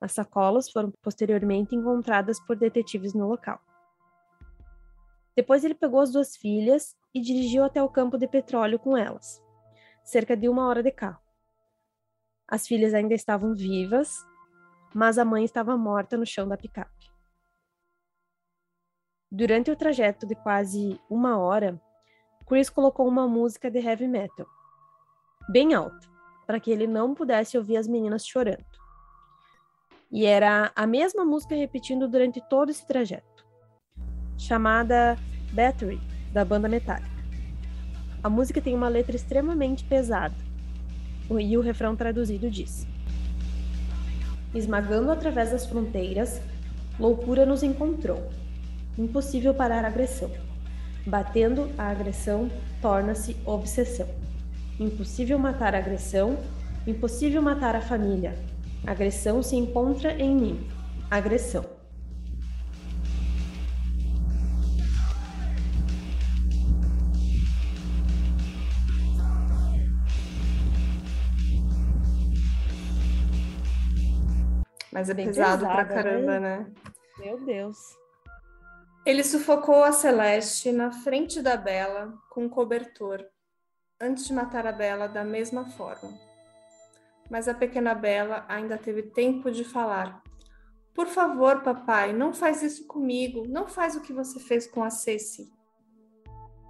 [0.00, 3.58] As sacolas foram posteriormente encontradas por detetives no local.
[5.34, 9.47] Depois ele pegou as duas filhas e dirigiu até o campo de petróleo com elas
[10.08, 11.20] cerca de uma hora de carro.
[12.46, 14.16] As filhas ainda estavam vivas,
[14.94, 17.12] mas a mãe estava morta no chão da picape.
[19.30, 21.78] Durante o trajeto de quase uma hora,
[22.46, 24.46] Chris colocou uma música de heavy metal,
[25.50, 26.08] bem alta,
[26.46, 28.64] para que ele não pudesse ouvir as meninas chorando.
[30.10, 33.46] E era a mesma música repetindo durante todo esse trajeto,
[34.38, 35.18] chamada
[35.52, 36.00] Battery,
[36.32, 37.17] da banda Metallica.
[38.22, 40.34] A música tem uma letra extremamente pesada.
[41.30, 42.86] E o refrão traduzido diz:
[44.52, 46.40] Esmagando através das fronteiras,
[46.98, 48.28] loucura nos encontrou.
[48.98, 50.30] Impossível parar a agressão.
[51.06, 52.50] Batendo a agressão,
[52.82, 54.08] torna-se obsessão.
[54.80, 56.36] Impossível matar a agressão,
[56.86, 58.36] impossível matar a família.
[58.84, 60.66] Agressão se encontra em mim.
[61.10, 61.77] Agressão.
[74.98, 75.94] Mas é Bem pesado, pesado pra né?
[75.94, 76.66] caramba, né?
[77.20, 77.78] Meu Deus.
[79.06, 83.24] Ele sufocou a Celeste na frente da Bela com um cobertor,
[84.00, 86.12] antes de matar a Bela da mesma forma.
[87.30, 90.20] Mas a pequena Bela ainda teve tempo de falar.
[90.92, 93.46] Por favor, papai, não faz isso comigo.
[93.46, 95.48] Não faz o que você fez com a Ceci.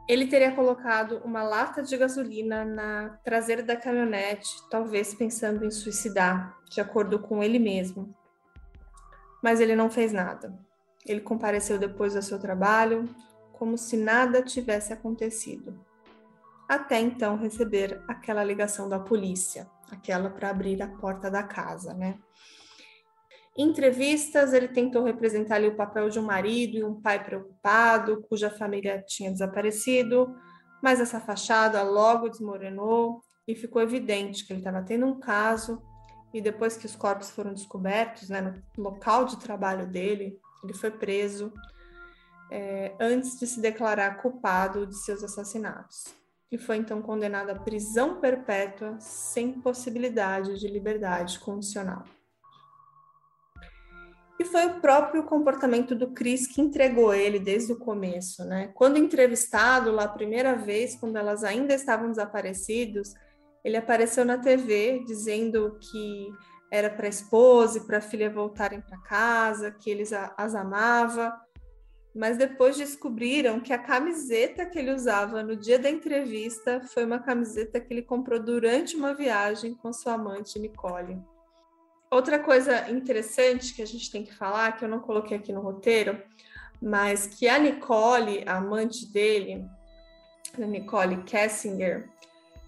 [0.09, 6.57] Ele teria colocado uma lata de gasolina na traseira da caminhonete, talvez pensando em suicidar,
[6.71, 8.17] de acordo com ele mesmo
[9.43, 10.59] mas ele não fez nada.
[11.07, 13.09] Ele compareceu depois do seu trabalho,
[13.53, 15.79] como se nada tivesse acontecido.
[16.69, 22.19] Até então receber aquela ligação da polícia, aquela para abrir a porta da casa, né?
[23.61, 28.49] Entrevistas, ele tentou representar ali o papel de um marido e um pai preocupado, cuja
[28.49, 30.33] família tinha desaparecido,
[30.81, 35.83] Mas essa fachada logo desmoronou e ficou evidente que ele estava tendo um caso.
[36.33, 38.41] E depois que os corpos foram descobertos, né,
[38.77, 41.53] no local de trabalho dele, ele foi preso
[42.53, 46.15] é, antes de se declarar culpado de seus assassinatos.
[46.53, 52.05] E foi então condenado à prisão perpétua sem possibilidade de liberdade condicional.
[54.39, 58.71] E foi o próprio comportamento do Chris que entregou ele desde o começo, né?
[58.75, 63.15] Quando entrevistado lá a primeira vez, quando elas ainda estavam desaparecidos,
[63.65, 66.29] ele apareceu na TV dizendo que
[66.71, 71.35] era para a esposa e para a filha voltarem para casa, que eles as amava.
[72.15, 77.19] Mas depois descobriram que a camiseta que ele usava no dia da entrevista foi uma
[77.19, 81.19] camiseta que ele comprou durante uma viagem com sua amante Nicole.
[82.11, 85.61] Outra coisa interessante que a gente tem que falar, que eu não coloquei aqui no
[85.61, 86.21] roteiro,
[86.81, 89.65] mas que a Nicole, a amante dele,
[90.57, 92.09] a Nicole Kessinger,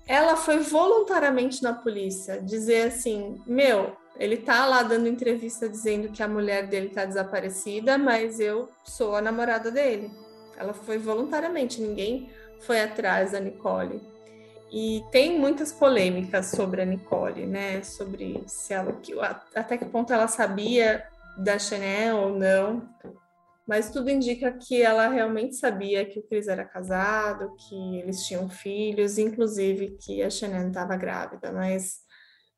[0.07, 6.23] ela foi voluntariamente na polícia dizer assim: Meu, ele tá lá dando entrevista dizendo que
[6.23, 10.11] a mulher dele tá desaparecida, mas eu sou a namorada dele.
[10.57, 12.29] Ela foi voluntariamente, ninguém
[12.61, 14.03] foi atrás da Nicole.
[14.73, 17.83] E tem muitas polêmicas sobre a Nicole, né?
[17.83, 18.97] Sobre se ela,
[19.55, 21.05] até que ponto ela sabia
[21.37, 22.89] da Chanel ou não.
[23.67, 28.49] Mas tudo indica que ela realmente sabia que o Chris era casado, que eles tinham
[28.49, 31.53] filhos, inclusive que a Chanel estava grávida.
[31.53, 32.01] Mas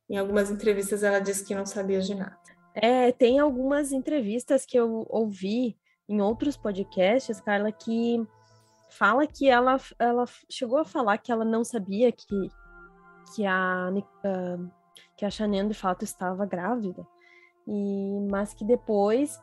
[0.09, 2.39] em algumas entrevistas ela disse que não sabia de nada.
[2.75, 5.77] É, tem algumas entrevistas que eu ouvi
[6.09, 8.27] em outros podcasts, Carla, que
[8.93, 12.51] fala que ela, ela chegou a falar que ela não sabia que,
[13.35, 14.71] que a, uh,
[15.17, 17.07] que a Chanel de fato estava grávida,
[17.67, 19.41] e, mas que depois,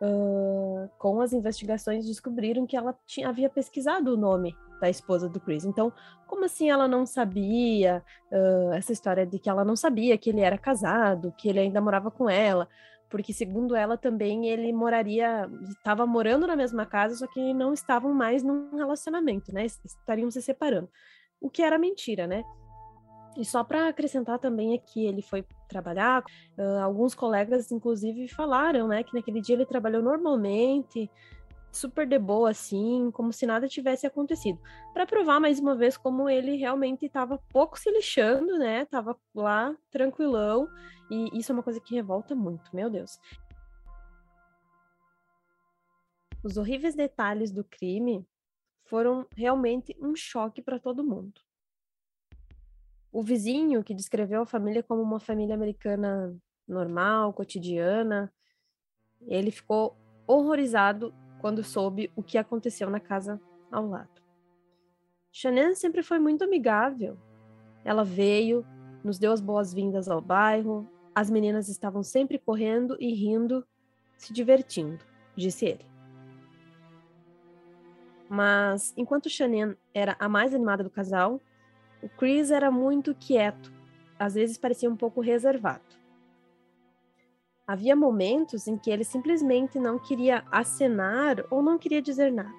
[0.00, 5.40] uh, com as investigações, descobriram que ela tinha, havia pesquisado o nome da esposa do
[5.40, 5.64] Chris.
[5.64, 5.92] Então,
[6.26, 10.40] como assim ela não sabia uh, essa história de que ela não sabia que ele
[10.40, 12.68] era casado, que ele ainda morava com ela?
[13.14, 18.12] Porque segundo ela também ele moraria, estava morando na mesma casa, só que não estavam
[18.12, 19.66] mais num relacionamento, né?
[19.66, 20.90] Estariam se separando.
[21.40, 22.42] O que era mentira, né?
[23.38, 26.24] E só para acrescentar também aqui, ele foi trabalhar,
[26.58, 31.08] uh, alguns colegas inclusive falaram, né, que naquele dia ele trabalhou normalmente,
[31.76, 34.60] super de boa assim, como se nada tivesse acontecido.
[34.92, 38.84] Para provar mais uma vez como ele realmente estava pouco se lixando, né?
[38.84, 40.68] Tava lá tranquilão,
[41.10, 43.18] e isso é uma coisa que revolta muito, meu Deus.
[46.42, 48.26] Os horríveis detalhes do crime
[48.84, 51.40] foram realmente um choque para todo mundo.
[53.10, 58.32] O vizinho que descreveu a família como uma família americana normal, cotidiana,
[59.26, 63.38] ele ficou horrorizado quando soube o que aconteceu na casa
[63.70, 64.22] ao lado.
[65.30, 67.18] Shannon sempre foi muito amigável.
[67.84, 68.64] Ela veio,
[69.04, 70.88] nos deu as boas-vindas ao bairro.
[71.14, 73.62] As meninas estavam sempre correndo e rindo,
[74.16, 75.04] se divertindo,
[75.36, 75.84] disse ele.
[78.26, 81.38] Mas enquanto Shannon era a mais animada do casal,
[82.02, 83.70] o Chris era muito quieto,
[84.18, 86.03] às vezes parecia um pouco reservado.
[87.66, 92.54] Havia momentos em que ele simplesmente não queria acenar ou não queria dizer nada.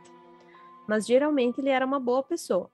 [0.88, 2.70] Mas geralmente ele era uma boa pessoa.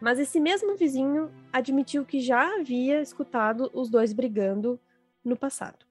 [0.00, 4.80] Mas esse mesmo vizinho admitiu que já havia escutado os dois brigando
[5.24, 5.84] no passado.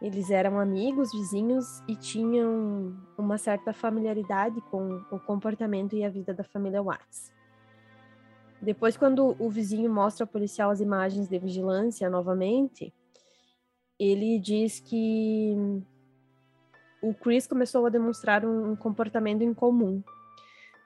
[0.00, 6.32] Eles eram amigos, vizinhos e tinham uma certa familiaridade com o comportamento e a vida
[6.32, 7.32] da família Watts.
[8.60, 12.92] Depois, quando o vizinho mostra ao policial as imagens de vigilância novamente,
[13.98, 15.54] ele diz que
[17.02, 20.02] o Chris começou a demonstrar um comportamento incomum.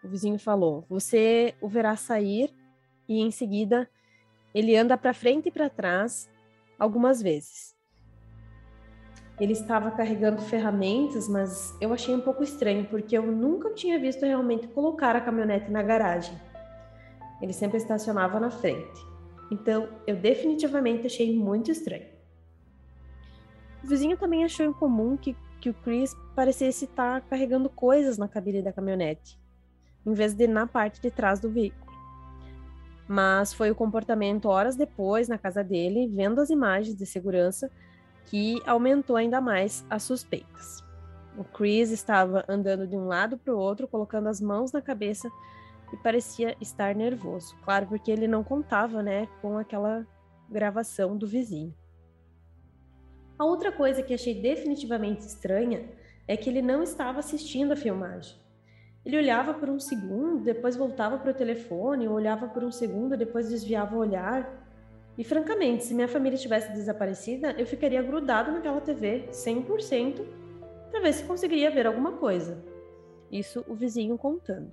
[0.03, 2.53] O vizinho falou: Você o verá sair
[3.09, 3.88] e em seguida
[4.55, 6.31] ele anda para frente e para trás
[6.79, 7.75] algumas vezes.
[9.40, 14.25] Ele estava carregando ferramentas, mas eu achei um pouco estranho porque eu nunca tinha visto
[14.25, 16.38] realmente colocar a caminhonete na garagem.
[17.40, 19.01] Ele sempre estacionava na frente.
[19.51, 22.12] Então, eu definitivamente achei muito estranho.
[23.83, 28.62] O vizinho também achou incomum que, que o Chris parecesse estar carregando coisas na cabine
[28.62, 29.39] da caminhonete,
[30.07, 31.93] em vez de na parte de trás do veículo.
[33.09, 37.70] Mas foi o comportamento horas depois, na casa dele, vendo as imagens de segurança,
[38.26, 40.83] que aumentou ainda mais as suspeitas.
[41.37, 45.28] O Chris estava andando de um lado para o outro, colocando as mãos na cabeça
[45.93, 47.57] e parecia estar nervoso.
[47.64, 50.07] Claro, porque ele não contava, né, com aquela
[50.49, 51.74] gravação do vizinho.
[53.43, 55.82] A outra coisa que achei definitivamente estranha
[56.28, 58.36] é que ele não estava assistindo a filmagem.
[59.05, 63.49] Ele olhava por um segundo, depois voltava para o telefone, olhava por um segundo, depois
[63.49, 64.49] desviava o olhar.
[65.18, 70.24] E francamente, se minha família tivesse desaparecida, eu ficaria grudado naquela TV 100%
[70.93, 72.62] para ver se conseguiria ver alguma coisa.
[73.28, 74.72] Isso o vizinho contando.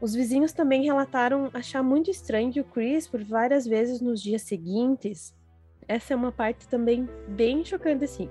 [0.00, 4.40] Os vizinhos também relataram achar muito estranho que o Chris, por várias vezes nos dias
[4.40, 5.36] seguintes,
[5.88, 8.28] essa é uma parte também bem chocante assim.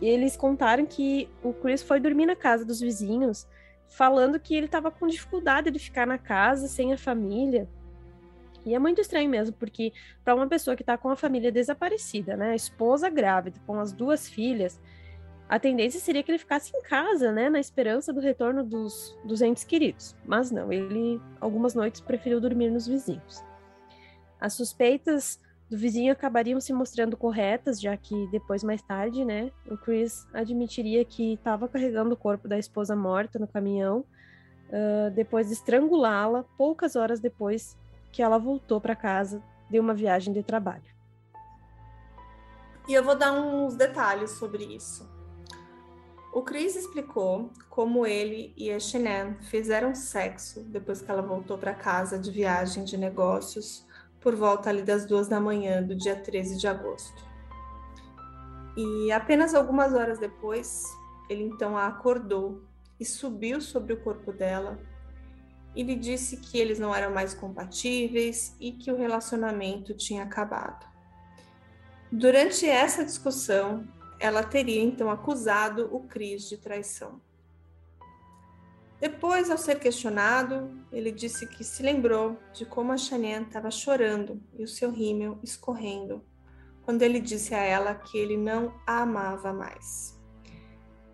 [0.00, 3.46] Eles contaram que o Chris foi dormir na casa dos vizinhos,
[3.88, 7.68] falando que ele estava com dificuldade de ficar na casa sem a família.
[8.66, 9.92] E é muito estranho mesmo, porque
[10.24, 13.92] para uma pessoa que está com a família desaparecida, né, a esposa grávida, com as
[13.92, 14.80] duas filhas,
[15.48, 19.42] a tendência seria que ele ficasse em casa, né, na esperança do retorno dos, dos
[19.42, 20.16] entes queridos.
[20.24, 23.44] Mas não, ele algumas noites preferiu dormir nos vizinhos.
[24.40, 25.38] As suspeitas
[25.72, 31.02] do vizinho acabariam se mostrando corretas, já que depois, mais tarde, né, o Chris admitiria
[31.02, 34.00] que estava carregando o corpo da esposa morta no caminhão,
[34.68, 37.74] uh, depois de estrangulá-la poucas horas depois
[38.12, 40.92] que ela voltou para casa de uma viagem de trabalho.
[42.86, 45.10] E eu vou dar uns detalhes sobre isso.
[46.34, 51.72] O Chris explicou como ele e a Shannon fizeram sexo depois que ela voltou para
[51.72, 53.86] casa de viagem de negócios
[54.22, 57.22] por volta ali das duas da manhã do dia 13 de agosto.
[58.76, 60.84] E apenas algumas horas depois,
[61.28, 62.62] ele então a acordou
[62.98, 64.78] e subiu sobre o corpo dela
[65.74, 70.86] e lhe disse que eles não eram mais compatíveis e que o relacionamento tinha acabado.
[72.10, 73.88] Durante essa discussão,
[74.20, 77.20] ela teria então acusado o Cris de traição.
[79.02, 84.40] Depois, ao ser questionado, ele disse que se lembrou de como a Chanel estava chorando
[84.56, 86.24] e o seu rímel escorrendo,
[86.82, 90.18] quando ele disse a ela que ele não a amava mais.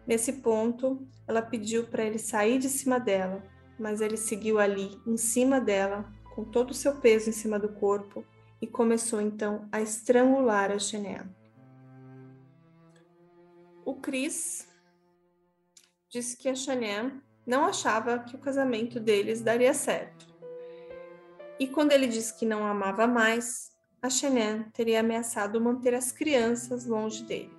[0.07, 3.43] Nesse ponto, ela pediu para ele sair de cima dela
[3.79, 7.69] mas ele seguiu ali, em cima dela, com todo o seu peso em cima do
[7.69, 8.25] corpo,
[8.61, 11.25] e começou então a estrangular a Chanel.
[13.85, 14.67] O Chris
[16.09, 17.13] disse que a Chanel
[17.49, 20.29] não achava que o casamento deles daria certo.
[21.59, 23.73] E quando ele disse que não amava mais,
[24.03, 27.57] a Chanel teria ameaçado manter as crianças longe dele.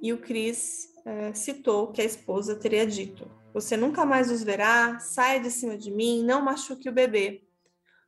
[0.00, 4.98] E o Chris é, citou que a esposa teria dito: você nunca mais os verá,
[4.98, 7.46] saia de cima de mim, não machuque o bebê.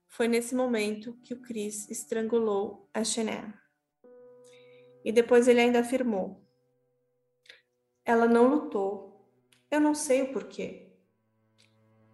[0.08, 3.52] Foi nesse momento que o Chris estrangulou a Chanel.
[5.04, 6.42] E depois ele ainda afirmou:
[8.06, 9.13] Ela não lutou.
[9.74, 10.88] Eu não sei o porquê.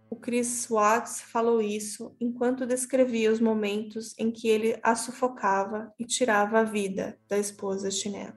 [0.09, 6.05] O Chris Watts falou isso enquanto descrevia os momentos em que ele a sufocava e
[6.05, 8.33] tirava a vida da esposa Chanel.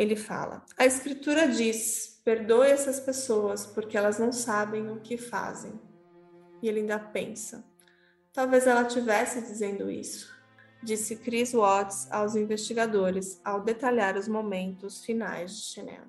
[0.00, 5.78] ele fala: A Escritura diz: perdoe essas pessoas porque elas não sabem o que fazem.
[6.62, 7.62] E ele ainda pensa:
[8.32, 10.34] talvez ela tivesse dizendo isso,
[10.82, 16.04] disse Chris Watts aos investigadores ao detalhar os momentos finais de Chanel.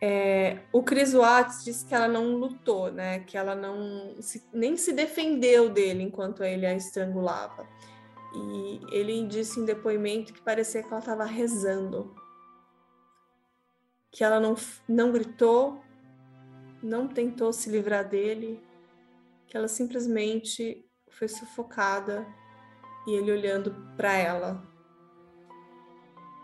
[0.00, 3.20] É, o Chris Watts disse que ela não lutou, né?
[3.20, 7.66] Que ela não se, nem se defendeu dele enquanto ele a estrangulava.
[8.34, 12.14] E ele disse em depoimento que parecia que ela estava rezando
[14.16, 14.54] que ela não,
[14.88, 15.78] não gritou,
[16.82, 18.58] não tentou se livrar dele,
[19.46, 22.26] que ela simplesmente foi sufocada
[23.06, 24.62] e ele olhando para ela.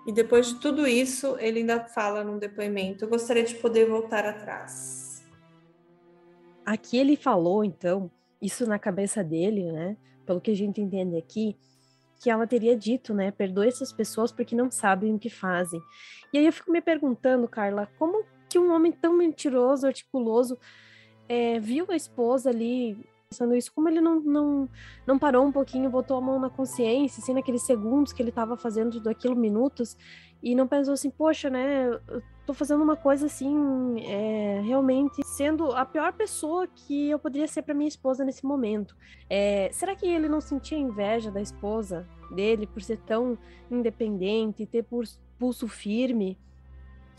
[0.07, 4.25] E depois de tudo isso, ele ainda fala num depoimento: Eu gostaria de poder voltar
[4.25, 5.25] atrás.
[6.65, 8.11] Aqui ele falou, então,
[8.41, 9.97] isso na cabeça dele, né?
[10.25, 11.57] Pelo que a gente entende aqui,
[12.21, 13.33] que ela teria dito, né?
[13.33, 15.81] Perdoe essas pessoas porque não sabem o que fazem.
[16.33, 20.57] E aí eu fico me perguntando, Carla, como que um homem tão mentiroso, articuloso,
[21.29, 24.69] é, viu a esposa ali pensando isso, como ele não, não,
[25.07, 28.59] não parou um pouquinho, botou a mão na consciência, assim, naqueles segundos que ele estava
[28.59, 29.97] fazendo tudo aquilo, minutos,
[30.43, 35.73] e não pensou assim, poxa, né, eu tô fazendo uma coisa assim, é, realmente sendo
[35.73, 38.95] a pior pessoa que eu poderia ser para minha esposa nesse momento.
[39.31, 43.39] É, será que ele não sentia inveja da esposa dele por ser tão
[43.71, 44.85] independente, ter
[45.39, 46.37] pulso firme?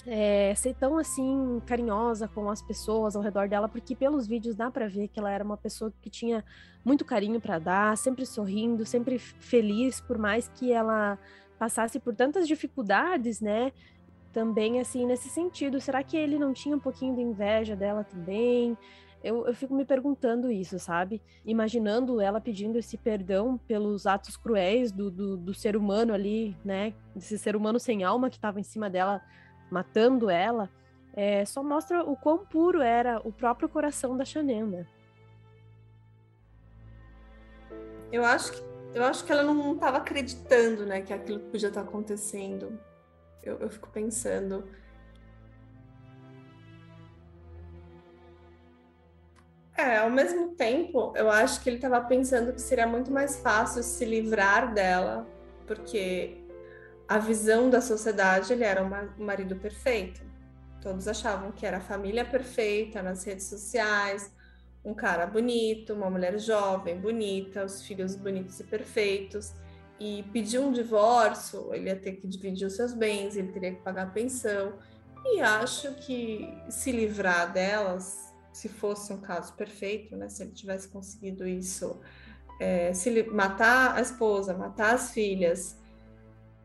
[0.05, 4.69] É, ser tão assim carinhosa com as pessoas ao redor dela, porque pelos vídeos dá
[4.69, 6.43] para ver que ela era uma pessoa que tinha
[6.83, 11.17] muito carinho para dar, sempre sorrindo, sempre feliz, por mais que ela
[11.57, 13.71] passasse por tantas dificuldades, né?
[14.33, 15.79] também assim nesse sentido.
[15.79, 18.75] Será que ele não tinha um pouquinho de inveja dela também?
[19.23, 21.21] Eu, eu fico me perguntando isso, sabe?
[21.45, 26.93] Imaginando ela pedindo esse perdão pelos atos cruéis do, do, do ser humano ali, né?
[27.15, 29.21] Desse ser humano sem alma que estava em cima dela,
[29.74, 30.69] matando ela.
[31.15, 34.88] É, só mostra o quão puro era o próprio coração da Chanel, né?
[38.11, 38.63] Eu acho que,
[38.93, 42.80] eu acho que ela não estava acreditando, né, que aquilo podia estar acontecendo.
[43.41, 44.63] Eu, eu fico pensando.
[49.76, 53.82] É, ao mesmo tempo, eu acho que ele estava pensando que seria muito mais fácil
[53.82, 55.28] se livrar dela,
[55.65, 56.42] porque
[57.07, 60.21] a visão da sociedade ele era um marido perfeito.
[60.81, 64.31] Todos achavam que era a família perfeita nas redes sociais,
[64.83, 69.53] um cara bonito, uma mulher jovem, bonita, os filhos bonitos e perfeitos.
[69.99, 73.81] E pedir um divórcio, ele ia ter que dividir os seus bens, ele teria que
[73.81, 74.73] pagar a pensão.
[75.23, 80.89] E acho que se livrar delas, se fosse um caso perfeito, né, se ele tivesse
[80.89, 82.01] conseguido isso,
[82.59, 85.77] é, se matar a esposa, matar as filhas,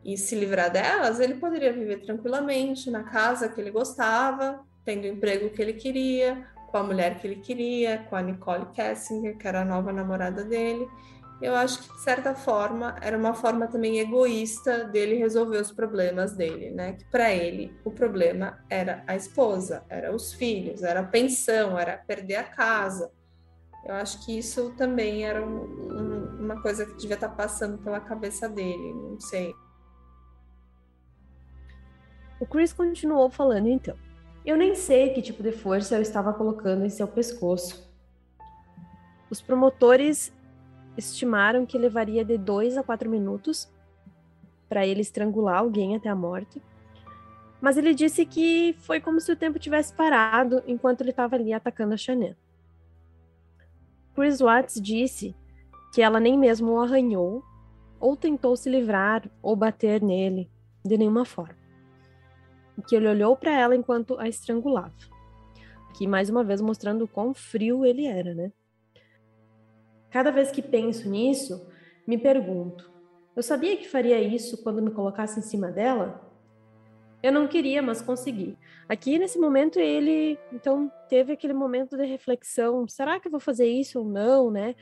[0.03, 5.07] e se livrar delas, ele poderia viver tranquilamente na casa que ele gostava, tendo o
[5.07, 9.47] emprego que ele queria, com a mulher que ele queria, com a Nicole Kessinger, que
[9.47, 10.87] era a nova namorada dele.
[11.41, 16.33] Eu acho que, de certa forma, era uma forma também egoísta dele resolver os problemas
[16.33, 16.93] dele, né?
[16.93, 21.97] Que para ele o problema era a esposa, era os filhos, era a pensão, era
[21.97, 23.09] perder a casa.
[23.85, 28.01] Eu acho que isso também era um, um, uma coisa que devia estar passando pela
[28.01, 29.53] cabeça dele, não sei.
[32.39, 33.97] O Chris continuou falando então.
[34.45, 37.87] Eu nem sei que tipo de força eu estava colocando em seu pescoço.
[39.29, 40.33] Os promotores
[40.97, 43.69] estimaram que levaria de dois a quatro minutos
[44.69, 46.61] para ele estrangular alguém até a morte.
[47.59, 51.51] Mas ele disse que foi como se o tempo tivesse parado enquanto ele estava ali
[51.51, 52.35] atacando a Chanel.
[54.15, 55.35] Chris Watts disse
[55.93, 57.43] que ela nem mesmo o arranhou
[57.99, 60.49] ou tentou se livrar ou bater nele
[60.85, 61.58] de nenhuma forma
[62.81, 64.93] que ele olhou para ela enquanto a estrangulava.
[65.95, 68.51] Que mais uma vez mostrando o quão frio ele era, né?
[70.09, 71.67] Cada vez que penso nisso,
[72.07, 72.91] me pergunto:
[73.35, 76.27] eu sabia que faria isso quando me colocasse em cima dela?
[77.21, 78.57] Eu não queria, mas consegui.
[78.87, 83.67] Aqui nesse momento ele então teve aquele momento de reflexão, será que eu vou fazer
[83.67, 84.73] isso ou não, né?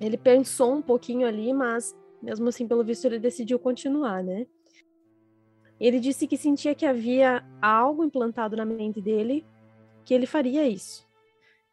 [0.00, 4.46] Ele pensou um pouquinho ali, mas mesmo assim, pelo visto ele decidiu continuar, né?
[5.82, 9.44] Ele disse que sentia que havia algo implantado na mente dele
[10.04, 11.04] que ele faria isso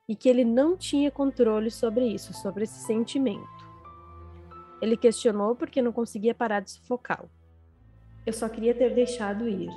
[0.07, 3.47] e que ele não tinha controle sobre isso, sobre esse sentimento.
[4.81, 7.29] Ele questionou porque não conseguia parar de sufocá-lo.
[8.25, 9.69] Eu só queria ter deixado ir.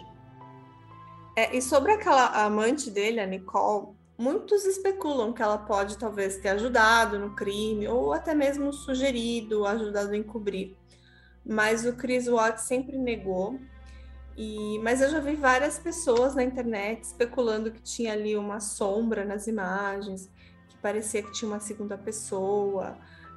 [1.37, 6.49] É, e sobre aquela amante dele, a Nicole, muitos especulam que ela pode talvez ter
[6.49, 10.75] ajudado no crime ou até mesmo sugerido, ajudado a encobrir.
[11.45, 13.61] Mas o Chris Watts sempre negou
[14.37, 19.25] e, mas eu já vi várias pessoas na internet especulando que tinha ali uma sombra
[19.25, 20.31] nas imagens,
[20.69, 22.97] que parecia que tinha uma segunda pessoa,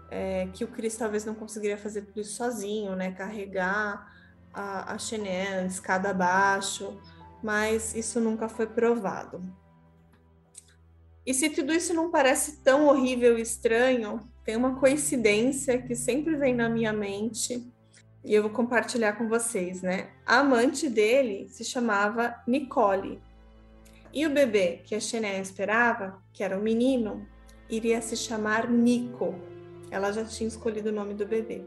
[0.09, 3.11] é, que o Chris talvez não conseguiria fazer tudo isso sozinho, né?
[3.11, 4.13] Carregar
[4.53, 6.97] a, a escada abaixo,
[7.43, 9.43] mas isso nunca foi provado.
[11.25, 16.35] E se tudo isso não parece tão horrível e estranho, tem uma coincidência que sempre
[16.35, 17.73] vem na minha mente
[18.25, 20.09] e eu vou compartilhar com vocês, né?
[20.25, 23.21] A amante dele se chamava Nicole.
[24.11, 27.27] E o bebê que a Chanel esperava, que era um menino,
[27.69, 29.35] iria se chamar Nico.
[29.91, 31.61] Ela já tinha escolhido o nome do bebê.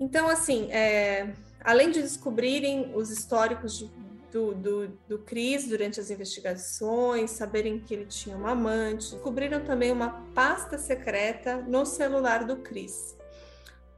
[0.00, 1.32] Então, assim, é,
[1.62, 3.90] além de descobrirem os históricos de,
[4.32, 9.92] do, do, do Cris durante as investigações, saberem que ele tinha uma amante, descobriram também
[9.92, 13.19] uma pasta secreta no celular do Cris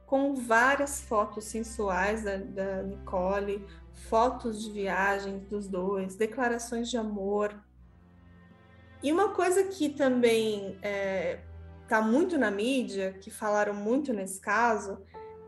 [0.05, 3.65] com várias fotos sensuais da, da Nicole,
[4.09, 7.55] fotos de viagens dos dois, declarações de amor.
[9.01, 11.43] E uma coisa que também está é,
[11.87, 14.99] tá muito na mídia, que falaram muito nesse caso,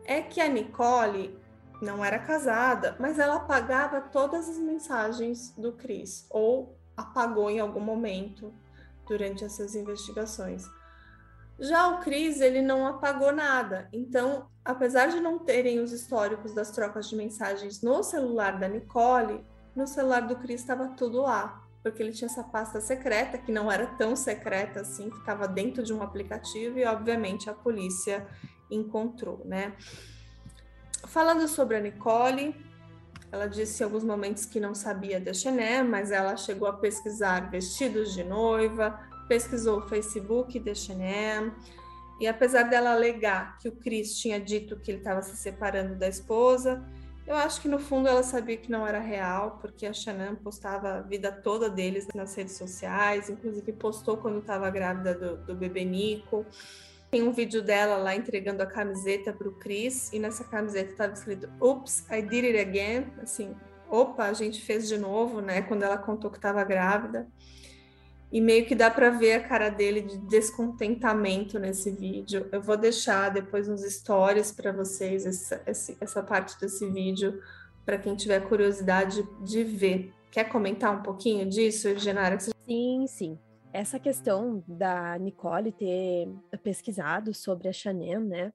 [0.04, 1.38] é que a Nicole
[1.80, 7.80] não era casada, mas ela apagava todas as mensagens do Chris, ou apagou em algum
[7.80, 8.52] momento
[9.06, 10.66] durante essas investigações.
[11.58, 13.88] Já o Cris, ele não apagou nada.
[13.92, 19.44] Então, apesar de não terem os históricos das trocas de mensagens no celular da Nicole,
[19.74, 23.72] no celular do Cris estava tudo lá, porque ele tinha essa pasta secreta, que não
[23.72, 28.26] era tão secreta assim, estava dentro de um aplicativo e, obviamente, a polícia
[28.70, 29.74] encontrou, né?
[31.06, 32.54] Falando sobre a Nicole,
[33.30, 37.50] Ela disse em alguns momentos que não sabia da Chené, mas ela chegou a pesquisar
[37.50, 38.98] vestidos de noiva,
[39.28, 41.52] pesquisou o Facebook de Chené,
[42.18, 46.08] e apesar dela alegar que o Chris tinha dito que ele estava se separando da
[46.08, 46.82] esposa,
[47.26, 50.94] eu acho que no fundo ela sabia que não era real, porque a Shannon postava
[50.94, 55.84] a vida toda deles nas redes sociais, inclusive postou quando estava grávida do, do bebê
[55.84, 56.46] Nico.
[57.10, 61.12] Tem um vídeo dela lá entregando a camiseta para o Chris, e nessa camiseta estava
[61.12, 63.06] escrito Oops, I did it again.
[63.20, 63.56] Assim,
[63.90, 65.62] opa, a gente fez de novo, né?
[65.62, 67.26] Quando ela contou que estava grávida.
[68.32, 72.48] E meio que dá para ver a cara dele de descontentamento nesse vídeo.
[72.50, 75.62] Eu vou deixar depois nos stories para vocês essa,
[76.00, 77.40] essa parte desse vídeo,
[77.84, 80.12] para quem tiver curiosidade de ver.
[80.30, 82.38] Quer comentar um pouquinho disso, Genara?
[82.40, 83.38] Sim, sim.
[83.72, 86.28] Essa questão da Nicole ter
[86.62, 88.52] pesquisado sobre a Chanel, né?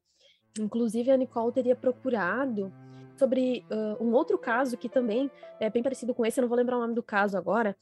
[0.59, 2.71] Inclusive, a Nicole teria procurado
[3.17, 6.57] sobre uh, um outro caso que também é bem parecido com esse, eu não vou
[6.57, 7.75] lembrar o nome do caso agora,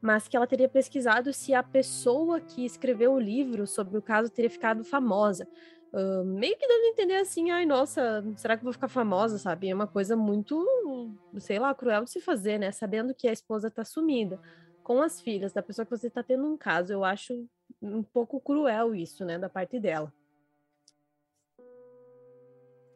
[0.00, 4.30] mas que ela teria pesquisado se a pessoa que escreveu o livro sobre o caso
[4.30, 5.48] teria ficado famosa.
[5.92, 9.38] Uh, meio que dando a entender assim, ai, nossa, será que eu vou ficar famosa,
[9.38, 9.70] sabe?
[9.70, 12.70] É uma coisa muito, sei lá, cruel de se fazer, né?
[12.70, 14.38] Sabendo que a esposa tá sumida
[14.86, 17.48] com as filhas da pessoa que você tá tendo um caso, eu acho
[17.82, 20.12] um pouco cruel isso, né, da parte dela.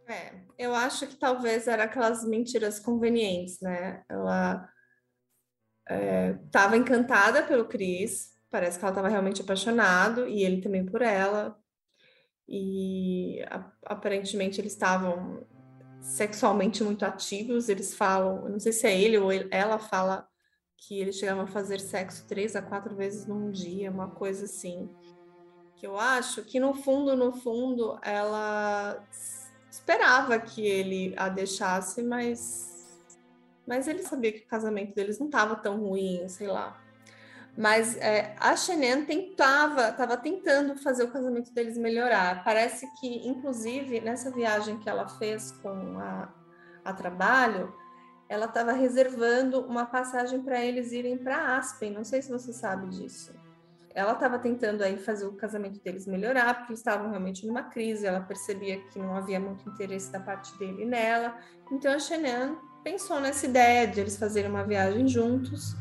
[0.06, 4.04] É, eu acho que talvez era aquelas mentiras convenientes, né?
[4.08, 4.68] Ela
[6.46, 11.02] estava é, encantada pelo Chris, parece que ela estava realmente apaixonado e ele também por
[11.02, 11.58] ela.
[12.48, 15.46] E a, aparentemente eles estavam
[16.00, 17.68] sexualmente muito ativos.
[17.68, 20.28] Eles falam, não sei se é ele ou ele, ela fala
[20.76, 24.88] que eles chegavam a fazer sexo três a quatro vezes num dia, uma coisa assim.
[25.76, 29.02] Que eu acho que no fundo, no fundo, ela
[29.70, 32.69] esperava que ele a deixasse, mas
[33.66, 36.80] mas ele sabia que o casamento deles não estava tão ruim, sei lá.
[37.56, 42.44] Mas é, a Shannon tentava, estava tentando fazer o casamento deles melhorar.
[42.44, 46.32] Parece que, inclusive, nessa viagem que ela fez com a,
[46.84, 47.74] a trabalho,
[48.28, 51.92] ela estava reservando uma passagem para eles irem para Aspen.
[51.92, 53.34] Não sei se você sabe disso.
[53.92, 58.06] Ela estava tentando aí fazer o casamento deles melhorar, porque eles estavam realmente numa crise.
[58.06, 61.36] Ela percebia que não havia muito interesse da parte dele nela.
[61.72, 65.74] Então a Shannon pensou nessa ideia de eles fazerem uma viagem juntos.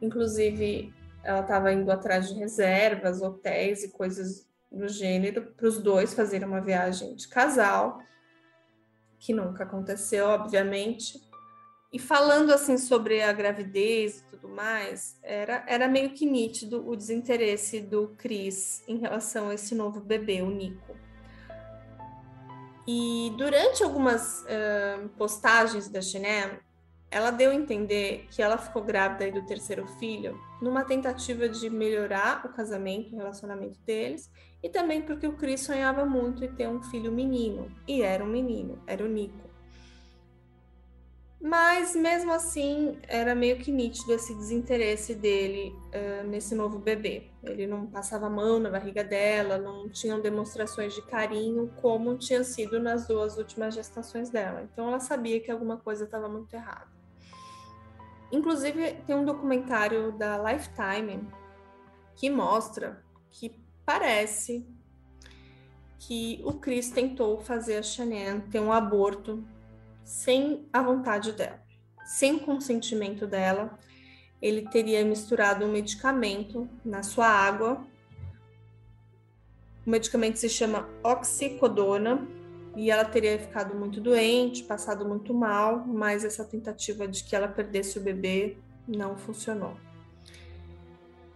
[0.00, 0.92] Inclusive,
[1.22, 6.46] ela estava indo atrás de reservas, hotéis e coisas do gênero para os dois fazerem
[6.46, 8.00] uma viagem de casal,
[9.18, 11.20] que nunca aconteceu, obviamente.
[11.92, 16.94] E falando assim sobre a gravidez e tudo mais, era, era meio que nítido o
[16.94, 21.05] desinteresse do Chris em relação a esse novo bebê, o Nico.
[22.86, 26.58] E durante algumas uh, postagens da Chenem,
[27.10, 32.44] ela deu a entender que ela ficou grávida do terceiro filho numa tentativa de melhorar
[32.44, 34.30] o casamento, o relacionamento deles,
[34.62, 38.28] e também porque o Chris sonhava muito em ter um filho menino, e era um
[38.28, 39.45] menino, era o Nico.
[41.40, 47.30] Mas mesmo assim, era meio que nítido esse desinteresse dele uh, nesse novo bebê.
[47.42, 52.42] Ele não passava a mão na barriga dela, não tinham demonstrações de carinho como tinha
[52.42, 54.62] sido nas duas últimas gestações dela.
[54.62, 56.96] Então ela sabia que alguma coisa estava muito errada.
[58.32, 61.28] Inclusive, tem um documentário da Lifetime
[62.16, 64.66] que mostra que parece
[65.98, 69.46] que o Chris tentou fazer a Shannon ter um aborto
[70.06, 71.60] sem a vontade dela,
[72.04, 73.76] sem consentimento dela.
[74.40, 77.84] Ele teria misturado um medicamento na sua água.
[79.84, 82.24] O medicamento se chama oxicodona
[82.76, 87.48] e ela teria ficado muito doente, passado muito mal, mas essa tentativa de que ela
[87.48, 89.76] perdesse o bebê não funcionou.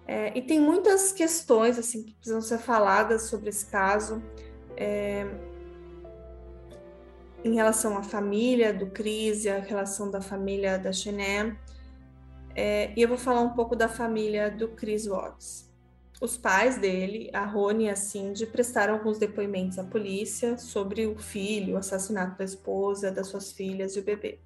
[0.06, 4.22] É, e tem muitas questões assim que precisam ser faladas sobre esse caso.
[4.76, 5.26] É,
[7.44, 11.56] em relação à família do Cris e a relação da família da Chené.
[12.54, 15.70] É, e eu vou falar um pouco da família do Chris Watts.
[16.20, 21.18] Os pais dele, a Rony e a Cindy, prestaram alguns depoimentos à polícia sobre o
[21.18, 24.38] filho, o assassinato da esposa, das suas filhas e o bebê.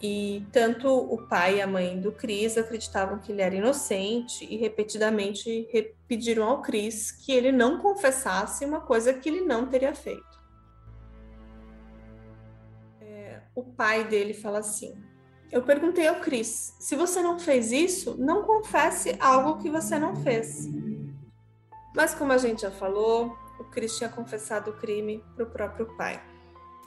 [0.00, 4.56] E tanto o pai e a mãe do Chris acreditavam que ele era inocente e
[4.56, 5.68] repetidamente
[6.08, 10.31] pediram ao Chris que ele não confessasse uma coisa que ele não teria feito.
[13.54, 14.94] O pai dele fala assim:
[15.50, 20.16] Eu perguntei ao Chris: se você não fez isso, não confesse algo que você não
[20.16, 20.68] fez.
[21.94, 25.94] Mas, como a gente já falou, o Chris tinha confessado o crime para o próprio
[25.96, 26.22] pai.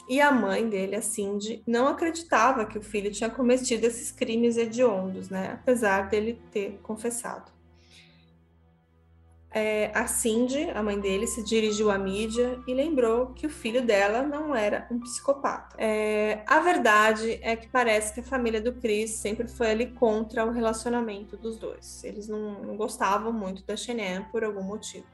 [0.07, 4.55] E a mãe dele, a Cindy, não acreditava que o filho tinha cometido esses crimes
[4.55, 5.53] hediondos, né?
[5.53, 7.54] Apesar dele ter confessado.
[9.57, 13.81] É, a Cindy, a mãe dele, se dirigiu à mídia e lembrou que o filho
[13.81, 15.77] dela não era um psicopata.
[15.79, 20.45] É, a verdade é que parece que a família do Chris sempre foi ali contra
[20.45, 22.03] o relacionamento dos dois.
[22.03, 25.05] Eles não, não gostavam muito da Shannon por algum motivo.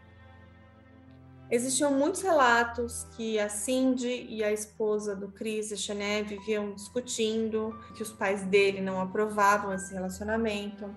[1.52, 7.78] Existiam muitos relatos que a Cindy e a esposa do Chris, a Chané, viviam discutindo,
[7.96, 10.90] que os pais dele não aprovavam esse relacionamento.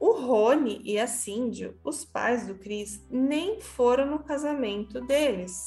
[0.00, 5.66] O Rony e a Cindy, os pais do Chris, nem foram no casamento deles.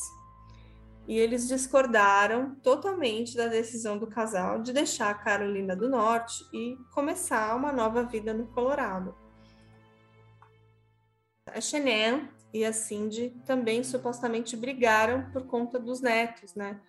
[1.08, 6.78] E eles discordaram totalmente da decisão do casal de deixar a Carolina do Norte e
[6.94, 9.14] começar uma nova vida no Colorado.
[11.48, 16.80] A Shannon e a Cindy também supostamente brigaram por conta dos netos, né?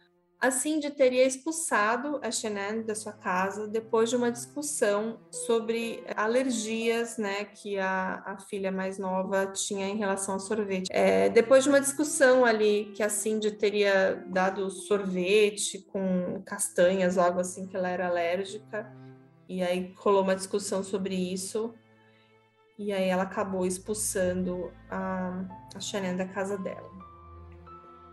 [0.42, 7.16] A Cindy teria expulsado a Shannon da sua casa depois de uma discussão sobre alergias,
[7.16, 10.88] né, que a, a filha mais nova tinha em relação ao sorvete.
[10.90, 17.38] É, depois de uma discussão ali que a Cindy teria dado sorvete com castanhas, algo
[17.38, 18.92] assim que ela era alérgica,
[19.48, 21.72] e aí rolou uma discussão sobre isso.
[22.76, 27.01] E aí ela acabou expulsando a, a da casa dela.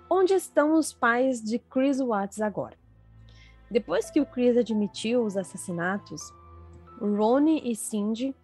[0.09, 2.75] Onde estão os pais de Chris Watts agora?
[3.69, 6.33] Depois que o Chris admitiu os assassinatos,
[6.99, 8.35] Ronnie e Cindy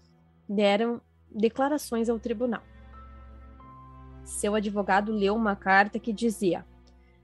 [0.47, 1.01] deram
[1.32, 2.61] declarações ao tribunal.
[4.24, 6.63] Seu advogado leu uma carta que dizia: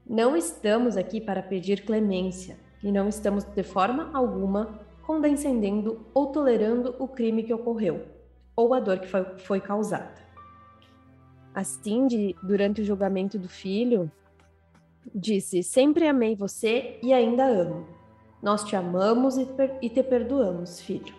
[0.04, 6.96] Não estamos aqui para pedir clemência e não estamos de forma alguma condescendendo ou tolerando
[6.98, 8.06] o crime que ocorreu
[8.56, 10.20] ou a dor que foi, causada.
[11.54, 14.10] A Cindy, durante o julgamento do filho,
[15.14, 17.86] disse: Sempre amei você e ainda amo.
[18.42, 19.46] Nós te amamos e,
[19.80, 21.14] e te perdoamos, filho.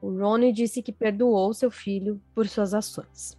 [0.00, 3.36] O Ronnie disse que perdoou seu filho por suas ações.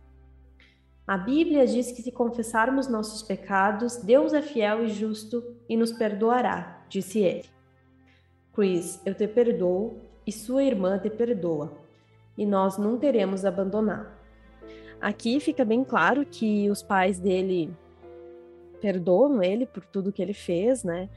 [1.07, 5.93] A Bíblia diz que se confessarmos nossos pecados, Deus é fiel e justo e nos
[5.93, 7.45] perdoará, disse ele.
[8.53, 11.71] Chris, eu te perdoo e sua irmã te perdoa
[12.37, 14.09] e nós não teremos abandoná-lo.
[14.99, 17.73] Aqui fica bem claro que os pais dele
[18.81, 21.09] perdoam ele por tudo que ele fez, né?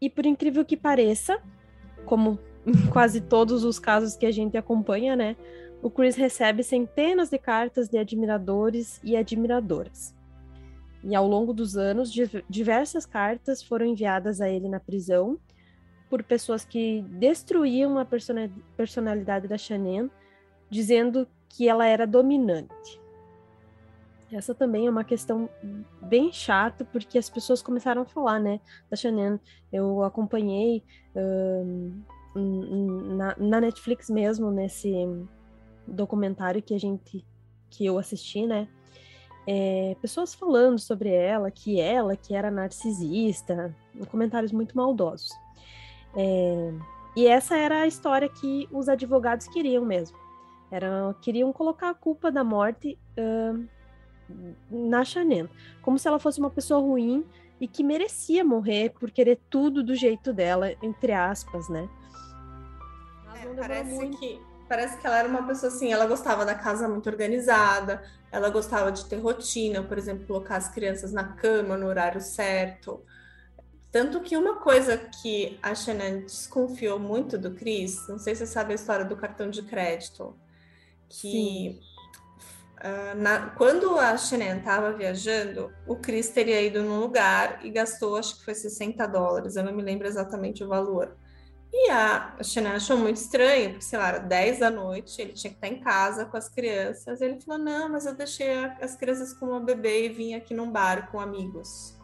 [0.00, 1.40] E por incrível que pareça,
[2.04, 2.38] como
[2.92, 5.36] quase todos os casos que a gente acompanha, né?
[5.82, 10.14] O Chris recebe centenas de cartas de admiradores e admiradoras.
[11.02, 12.12] E ao longo dos anos,
[12.48, 15.38] diversas cartas foram enviadas a ele na prisão
[16.08, 18.06] por pessoas que destruíam a
[18.76, 20.08] personalidade da Shannon,
[20.70, 23.00] dizendo que ela era dominante.
[24.32, 25.48] Essa também é uma questão
[26.02, 28.60] bem chata, porque as pessoas começaram a falar, né,
[28.90, 29.38] da Shannon.
[29.72, 30.82] Eu acompanhei
[32.34, 34.92] na, na Netflix mesmo, nesse
[35.86, 37.24] documentário que a gente,
[37.70, 38.68] que eu assisti, né,
[39.46, 43.74] é, pessoas falando sobre ela, que ela que era narcisista,
[44.10, 45.30] comentários muito maldosos.
[46.16, 46.72] É,
[47.16, 50.18] e essa era a história que os advogados queriam mesmo.
[50.70, 53.66] Era, queriam colocar a culpa da morte uh,
[54.70, 55.48] na Chanel,
[55.82, 57.24] como se ela fosse uma pessoa ruim
[57.60, 61.88] e que merecia morrer por querer tudo do jeito dela, entre aspas, né?
[63.34, 64.18] É, parece muito.
[64.18, 68.02] que parece que ela era uma pessoa assim, ela gostava da casa muito organizada,
[68.32, 73.02] ela gostava de ter rotina, por exemplo, colocar as crianças na cama no horário certo.
[73.92, 78.52] Tanto que uma coisa que a Shannon desconfiou muito do Chris, não sei se você
[78.52, 80.36] sabe a história do cartão de crédito,
[81.08, 81.80] que
[82.78, 88.16] uh, na, quando a Shannon estava viajando, o Chris teria ido num lugar e gastou,
[88.16, 91.16] acho que foi 60 dólares, eu não me lembro exatamente o valor.
[91.72, 95.50] E a Shannon achou muito estranho, porque, sei lá, era 10 da noite, ele tinha
[95.50, 97.20] que estar em casa com as crianças.
[97.20, 100.70] Ele falou: Não, mas eu deixei as crianças com uma bebê e vim aqui num
[100.70, 101.94] bar com amigos.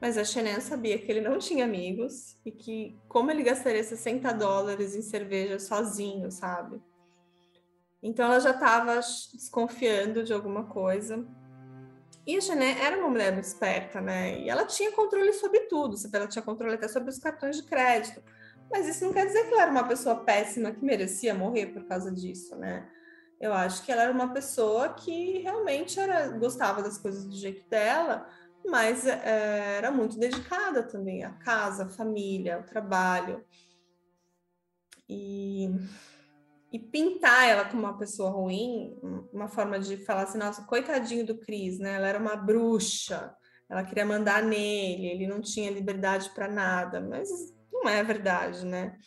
[0.00, 4.32] Mas a Shannon sabia que ele não tinha amigos e que, como ele gastaria 60
[4.32, 6.80] dólares em cerveja sozinho, sabe?
[8.02, 11.26] Então ela já estava desconfiando de alguma coisa.
[12.26, 14.40] E a Jané era uma mulher muito esperta, né?
[14.40, 15.96] E ela tinha controle sobre tudo.
[16.12, 18.22] Ela tinha controle até sobre os cartões de crédito.
[18.70, 21.84] Mas isso não quer dizer que ela era uma pessoa péssima que merecia morrer por
[21.86, 22.86] causa disso, né?
[23.40, 27.68] Eu acho que ela era uma pessoa que realmente era, gostava das coisas do jeito
[27.68, 28.28] dela,
[28.66, 33.44] mas é, era muito dedicada também à casa, à família, ao trabalho.
[35.08, 35.70] E
[36.72, 38.98] e pintar ela como uma pessoa ruim,
[39.32, 41.94] uma forma de falar assim, nossa, coitadinho do Chris, né?
[41.94, 43.34] Ela era uma bruxa,
[43.68, 47.28] ela queria mandar nele, ele não tinha liberdade para nada, mas
[47.72, 48.98] não é verdade, né?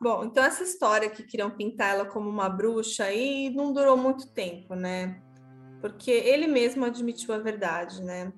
[0.00, 4.32] Bom, então essa história que queriam pintar ela como uma bruxa aí não durou muito
[4.32, 5.22] tempo, né?
[5.80, 8.32] Porque ele mesmo admitiu a verdade, né?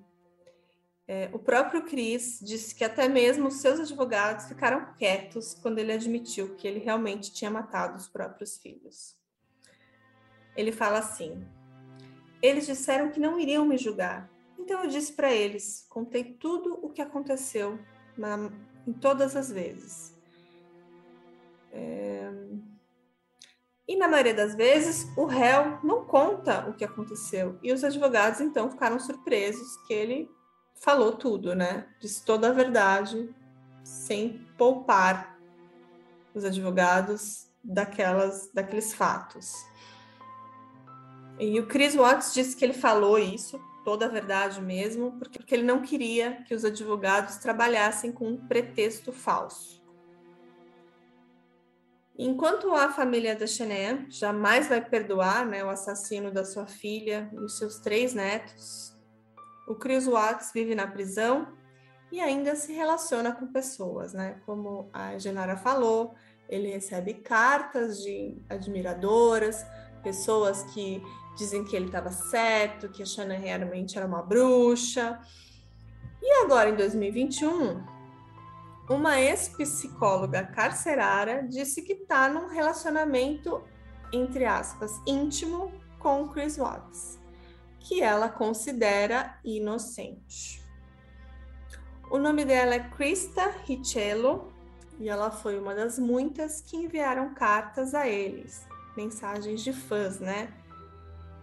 [1.11, 6.55] É, o próprio Chris disse que até mesmo seus advogados ficaram quietos quando ele admitiu
[6.55, 9.17] que ele realmente tinha matado os próprios filhos.
[10.55, 11.43] Ele fala assim:
[12.43, 14.31] Eles disseram que não iriam me julgar.
[14.59, 17.79] Então eu disse para eles, contei tudo o que aconteceu
[18.15, 18.51] na,
[18.87, 20.15] em todas as vezes.
[21.73, 22.31] É...
[23.87, 27.59] E na maioria das vezes, o réu não conta o que aconteceu.
[27.63, 30.29] E os advogados então ficaram surpresos que ele
[30.81, 31.87] falou tudo, né?
[32.01, 33.35] Disse toda a verdade,
[33.83, 35.39] sem poupar
[36.35, 39.53] os advogados daquelas, daqueles fatos.
[41.39, 45.55] E o Chris Watts disse que ele falou isso, toda a verdade mesmo, porque, porque
[45.55, 49.79] ele não queria que os advogados trabalhassem com um pretexto falso.
[52.19, 57.37] Enquanto a família da Chené jamais vai perdoar né, o assassino da sua filha e
[57.37, 58.98] os seus três netos,
[59.69, 61.47] o Chris Watts vive na prisão
[62.11, 64.41] e ainda se relaciona com pessoas, né?
[64.47, 66.15] Como a Genara falou,
[66.49, 69.65] ele recebe cartas de admiradoras,
[70.03, 71.03] pessoas que
[71.37, 75.21] dizem que ele estava certo, que a Shanna realmente era uma bruxa.
[76.23, 77.85] E agora, em 2021,
[78.89, 83.63] uma ex-psicóloga carcerária disse que está num relacionamento,
[84.15, 87.18] entre aspas, íntimo com Chris Watts
[87.81, 90.63] que ela considera inocente.
[92.11, 94.53] O nome dela é Krista Richello
[94.99, 98.67] e ela foi uma das muitas que enviaram cartas a eles,
[98.97, 100.53] mensagens de fãs, né?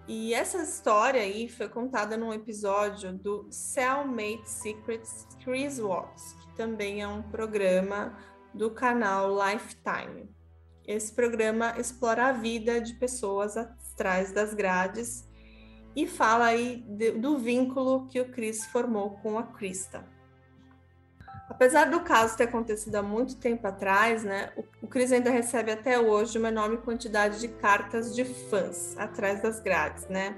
[0.08, 7.02] E essa história aí foi contada num episódio do Cellmate Secrets Chris Watts, que também
[7.02, 8.16] é um programa
[8.54, 10.30] do canal Lifetime.
[10.88, 15.25] Esse programa explora a vida de pessoas atrás das grades
[15.96, 20.06] e fala aí de, do vínculo que o Chris formou com a Krista.
[21.48, 26.00] Apesar do caso ter acontecido há muito tempo atrás, né, o, Chris ainda recebe até
[26.00, 30.38] hoje uma enorme quantidade de cartas de fãs atrás das grades, né?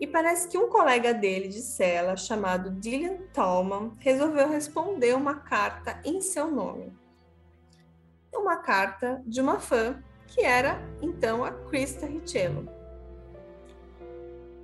[0.00, 6.00] E parece que um colega dele de cela, chamado Dylan Tallman, resolveu responder uma carta
[6.04, 6.92] em seu nome.
[8.32, 12.79] Uma carta de uma fã, que era então a Krista Richello.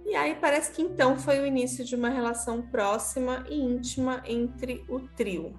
[0.06, 4.84] E aí parece que então foi o início de uma relação próxima e íntima entre
[4.88, 5.52] o trio.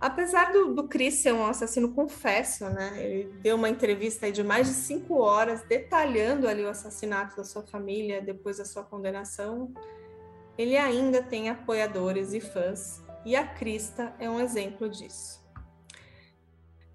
[0.00, 2.92] Apesar do, do Chris ser um assassino confesso, né?
[3.02, 7.62] Ele deu uma entrevista de mais de cinco horas detalhando ali o assassinato da sua
[7.62, 9.72] família depois da sua condenação.
[10.58, 15.43] Ele ainda tem apoiadores e fãs, e a Krista é um exemplo disso.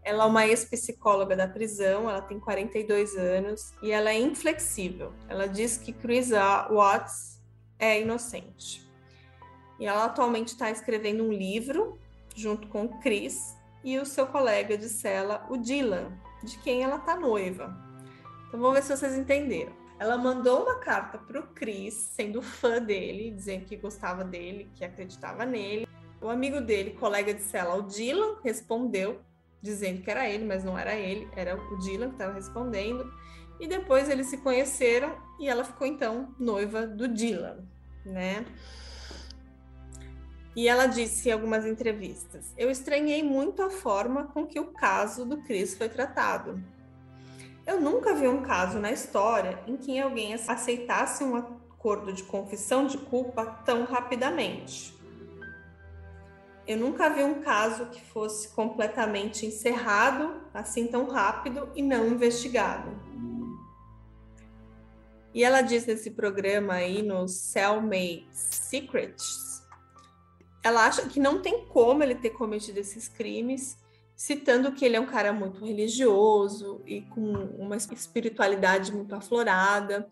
[0.10, 5.14] Ela é uma ex-psicóloga da prisão, ela tem 42 anos e ela é inflexível.
[5.28, 7.39] Ela diz que Chris Watts
[7.78, 8.89] é inocente.
[9.80, 11.99] E ela atualmente está escrevendo um livro
[12.36, 17.16] junto com Chris e o seu colega de cela, o Dylan, de quem ela está
[17.16, 17.78] noiva.
[18.47, 19.74] Então vamos ver se vocês entenderam.
[19.99, 24.84] Ela mandou uma carta para o Chris, sendo fã dele, dizendo que gostava dele, que
[24.84, 25.88] acreditava nele.
[26.20, 29.22] O amigo dele, colega de cela, o Dylan, respondeu
[29.62, 33.12] dizendo que era ele, mas não era ele, era o Dylan que estava respondendo.
[33.60, 37.57] E depois eles se conheceram e ela ficou então noiva do Dylan,
[38.05, 38.45] né?
[40.55, 45.26] E ela disse em algumas entrevistas: Eu estranhei muito a forma com que o caso
[45.26, 46.62] do Chris foi tratado.
[47.66, 52.88] Eu nunca vi um caso na história em que alguém aceitasse um acordo de confissão
[52.88, 54.98] de culpa tão rapidamente.
[56.70, 62.91] Eu nunca vi um caso que fosse completamente encerrado assim tão rápido e não investigado.
[65.34, 69.63] E ela diz nesse programa aí no Cellmate Secrets,
[70.63, 73.76] ela acha que não tem como ele ter cometido esses crimes,
[74.15, 80.07] citando que ele é um cara muito religioso e com uma espiritualidade muito aflorada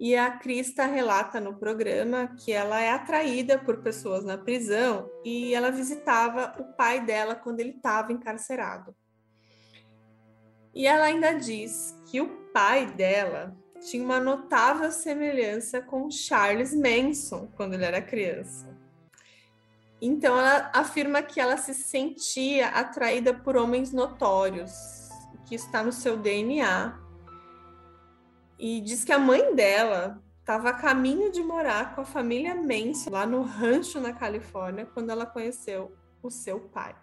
[0.00, 5.54] e a Krista relata no programa que ela é atraída por pessoas na prisão e
[5.54, 8.96] ela visitava o pai dela quando ele estava encarcerado.
[10.74, 17.50] E ela ainda diz que o pai dela tinha uma notável semelhança com Charles Manson
[17.54, 18.74] quando ele era criança.
[20.00, 24.72] Então ela afirma que ela se sentia atraída por homens notórios,
[25.46, 26.98] que está no seu DNA.
[28.60, 33.08] E diz que a mãe dela estava a caminho de morar com a família Manson
[33.08, 36.94] lá no rancho na Califórnia quando ela conheceu o seu pai.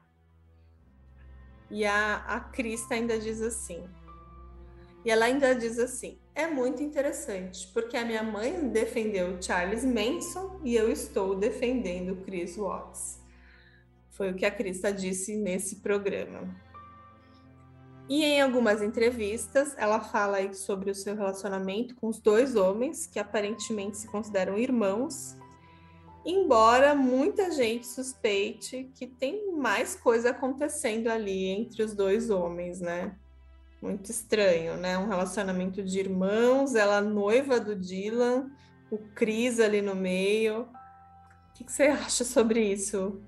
[1.72, 2.52] E a, a
[2.92, 3.90] ainda diz assim.
[5.04, 10.62] E ela ainda diz assim: é muito interessante, porque a minha mãe defendeu Charles Manson
[10.64, 13.20] e eu estou defendendo Chris Watts.
[14.12, 16.56] Foi o que a Krista disse nesse programa.
[18.10, 23.20] E em algumas entrevistas, ela fala sobre o seu relacionamento com os dois homens, que
[23.20, 25.36] aparentemente se consideram irmãos,
[26.26, 33.14] embora muita gente suspeite que tem mais coisa acontecendo ali entre os dois homens, né?
[33.82, 34.98] Muito estranho, né?
[34.98, 38.50] Um relacionamento de irmãos, ela noiva do Dylan,
[38.90, 40.62] o Chris ali no meio.
[40.62, 43.22] O que, que você acha sobre isso?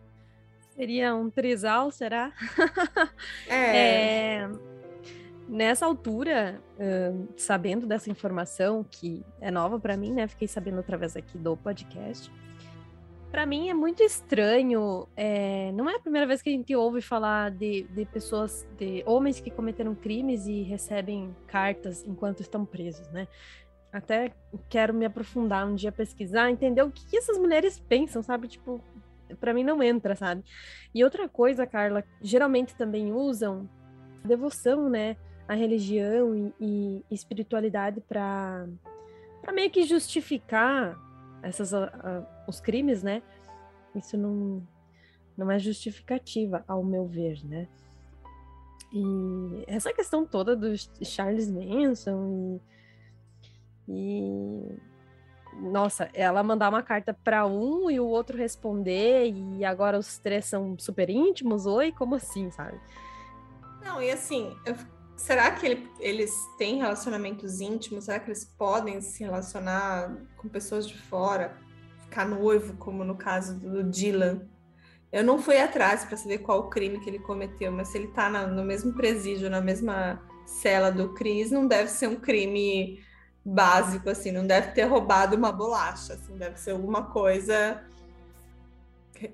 [0.73, 2.31] Seria um trisal, será?
[3.47, 4.43] É.
[4.45, 4.68] é
[5.49, 10.27] nessa altura, uh, sabendo dessa informação que é nova para mim, né?
[10.27, 12.31] Fiquei sabendo através aqui do podcast
[13.31, 15.07] para mim é muito estranho.
[15.15, 19.03] É, não é a primeira vez que a gente ouve falar de, de pessoas, de
[19.05, 23.27] homens que cometeram crimes e recebem cartas enquanto estão presos, né?
[23.91, 24.31] Até
[24.69, 28.47] quero me aprofundar um dia pesquisar, entender o que, que essas mulheres pensam, sabe?
[28.47, 28.81] Tipo,
[29.39, 30.43] para mim não entra, sabe?
[30.93, 33.67] E outra coisa, Carla, geralmente também usam
[34.23, 35.17] devoção, né?
[35.49, 38.67] A religião e, e espiritualidade para
[39.51, 40.95] meio que justificar
[41.41, 41.71] essas
[42.47, 43.23] os crimes, né?
[43.95, 44.65] Isso não
[45.35, 47.67] não é justificativa, ao meu ver, né?
[48.91, 50.73] E essa questão toda do
[51.03, 52.59] Charles Manson
[53.87, 54.79] e, e
[55.61, 60.45] nossa, ela mandar uma carta para um e o outro responder e agora os três
[60.45, 62.79] são super íntimos, oi, como assim, sabe?
[63.81, 64.75] Não, e assim, eu
[65.19, 68.05] será que ele, eles têm relacionamentos íntimos?
[68.05, 71.57] Será que eles podem se relacionar com pessoas de fora,
[72.03, 74.47] ficar noivo, como no caso do Dylan?
[75.11, 78.07] Eu não fui atrás para saber qual o crime que ele cometeu, mas se ele
[78.07, 83.03] está no mesmo presídio, na mesma cela do Chris, não deve ser um crime
[83.43, 87.83] básico, assim, não deve ter roubado uma bolacha, assim, deve ser alguma coisa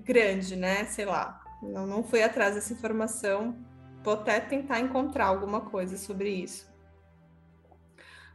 [0.03, 0.85] grande, né?
[0.85, 1.41] Sei lá.
[1.61, 3.55] Não fui atrás dessa informação
[4.05, 6.71] Vou até tentar encontrar alguma coisa sobre isso.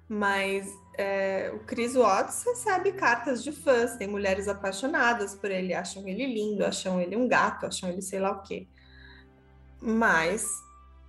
[0.08, 0.68] Mas
[0.98, 6.26] é, o Chris Watts recebe cartas de fãs, tem mulheres apaixonadas por ele, acham ele
[6.26, 8.66] lindo, acham ele um gato, acham ele sei lá o quê.
[9.80, 10.44] Mas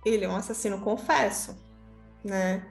[0.06, 1.56] ele é um assassino confesso,
[2.24, 2.64] né?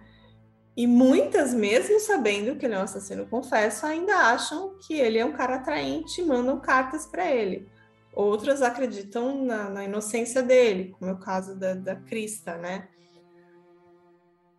[0.77, 5.25] E muitas, mesmo sabendo que ele é um assassino confesso, ainda acham que ele é
[5.25, 7.69] um cara atraente e mandam cartas para ele.
[8.13, 12.89] Outras acreditam na, na, inocência dele, como é o caso da, da Krista, né?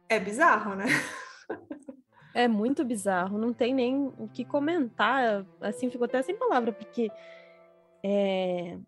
[0.09, 0.87] É bizarro, né?
[2.35, 5.45] É muito bizarro, não tem nem o que comentar.
[5.61, 7.11] Assim, ficou até sem palavra, porque
[8.03, 8.79] é,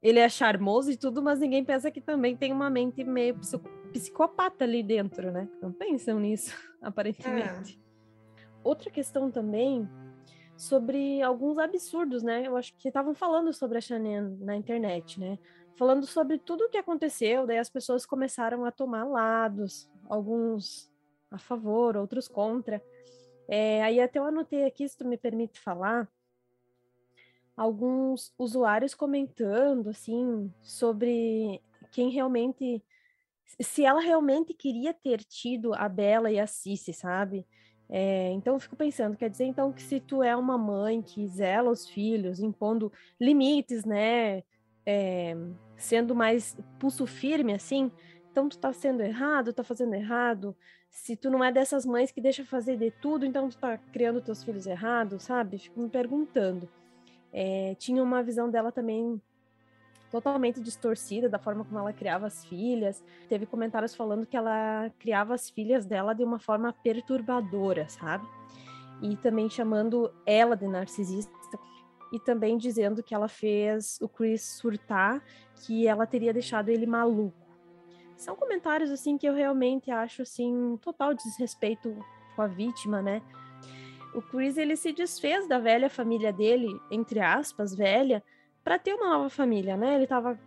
[0.00, 3.36] ele é charmoso e tudo, mas ninguém pensa que também tem uma mente meio
[3.92, 5.48] psicopata ali dentro, né?
[5.60, 7.76] Não pensam nisso, aparentemente.
[7.76, 8.46] É.
[8.62, 9.88] Outra questão também
[10.62, 12.46] sobre alguns absurdos, né?
[12.46, 15.36] Eu acho que estavam falando sobre a Shannon na internet, né?
[15.74, 20.88] Falando sobre tudo o que aconteceu, daí as pessoas começaram a tomar lados, alguns
[21.32, 22.80] a favor, outros contra.
[23.48, 26.08] É, aí até eu anotei aqui, se tu me permite falar,
[27.56, 31.60] alguns usuários comentando, assim, sobre
[31.90, 32.80] quem realmente...
[33.60, 37.44] Se ela realmente queria ter tido a Bela e a Cici, sabe?
[37.88, 41.26] É, então eu fico pensando, quer dizer então que se tu é uma mãe que
[41.28, 44.42] zela os filhos, impondo limites, né,
[44.86, 45.36] é,
[45.76, 47.90] sendo mais pulso firme assim,
[48.30, 50.56] então tu tá sendo errado, tá fazendo errado.
[50.90, 54.22] Se tu não é dessas mães que deixa fazer de tudo, então tu tá criando
[54.22, 55.58] teus filhos errados, sabe?
[55.58, 56.68] Fico me perguntando.
[57.32, 59.20] É, tinha uma visão dela também
[60.12, 63.02] totalmente distorcida da forma como ela criava as filhas.
[63.30, 68.28] Teve comentários falando que ela criava as filhas dela de uma forma perturbadora, sabe?
[69.00, 71.32] E também chamando ela de narcisista
[72.12, 75.24] e também dizendo que ela fez o Chris surtar,
[75.64, 77.34] que ela teria deixado ele maluco.
[78.14, 81.96] São comentários assim que eu realmente acho assim total desrespeito
[82.36, 83.22] com a vítima, né?
[84.14, 88.22] O Chris ele se desfez da velha família dele, entre aspas, velha,
[88.62, 89.94] para ter uma nova família, né?
[89.94, 90.38] Ele estava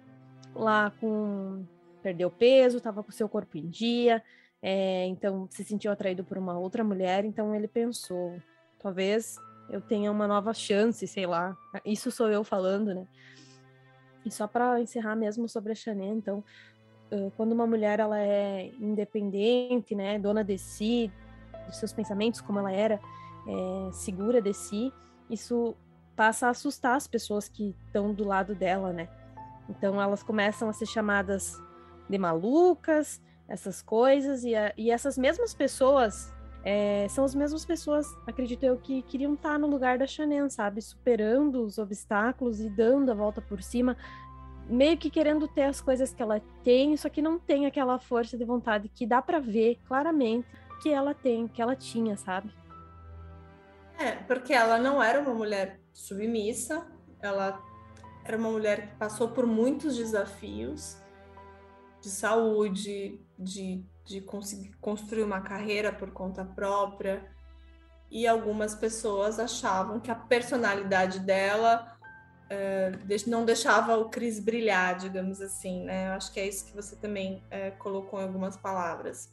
[0.53, 1.65] lá com
[2.01, 4.23] perdeu peso, estava com seu corpo em dia,
[4.61, 8.39] é, então se sentiu atraído por uma outra mulher, então ele pensou,
[8.79, 9.37] talvez
[9.69, 11.57] eu tenha uma nova chance, sei lá.
[11.83, 13.07] Isso sou eu falando, né?
[14.23, 16.43] E só para encerrar mesmo sobre a Chanel, então,
[17.35, 21.11] quando uma mulher ela é independente, né, dona de si,
[21.67, 22.99] dos seus pensamentos, como ela era,
[23.47, 24.91] é, segura de si,
[25.29, 25.75] isso
[26.15, 29.09] passa a assustar as pessoas que estão do lado dela, né?
[29.69, 31.61] Então elas começam a ser chamadas
[32.09, 38.07] de malucas, essas coisas, e, a, e essas mesmas pessoas é, são as mesmas pessoas,
[38.25, 40.81] acredito eu, que queriam estar no lugar da Chanel, sabe?
[40.81, 43.95] Superando os obstáculos e dando a volta por cima,
[44.67, 48.35] meio que querendo ter as coisas que ela tem, só que não tem aquela força
[48.35, 50.47] de vontade que dá para ver claramente
[50.81, 52.49] que ela tem, que ela tinha, sabe?
[53.99, 56.85] É, porque ela não era uma mulher submissa,
[57.21, 57.63] ela
[58.23, 60.97] era uma mulher que passou por muitos desafios
[62.01, 67.25] de saúde, de, de conseguir construir uma carreira por conta própria.
[68.11, 71.97] E algumas pessoas achavam que a personalidade dela
[72.49, 72.91] é,
[73.25, 76.09] não deixava o Cris brilhar, digamos assim, né?
[76.09, 79.31] Eu acho que é isso que você também é, colocou em algumas palavras.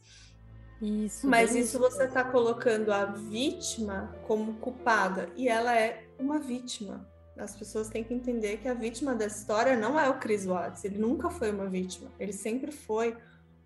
[0.81, 1.27] Isso.
[1.27, 7.07] Mas isso você está colocando a vítima como culpada e ela é uma vítima.
[7.37, 10.83] As pessoas têm que entender que a vítima dessa história não é o Chris Watts.
[10.83, 12.11] Ele nunca foi uma vítima.
[12.19, 13.17] Ele sempre foi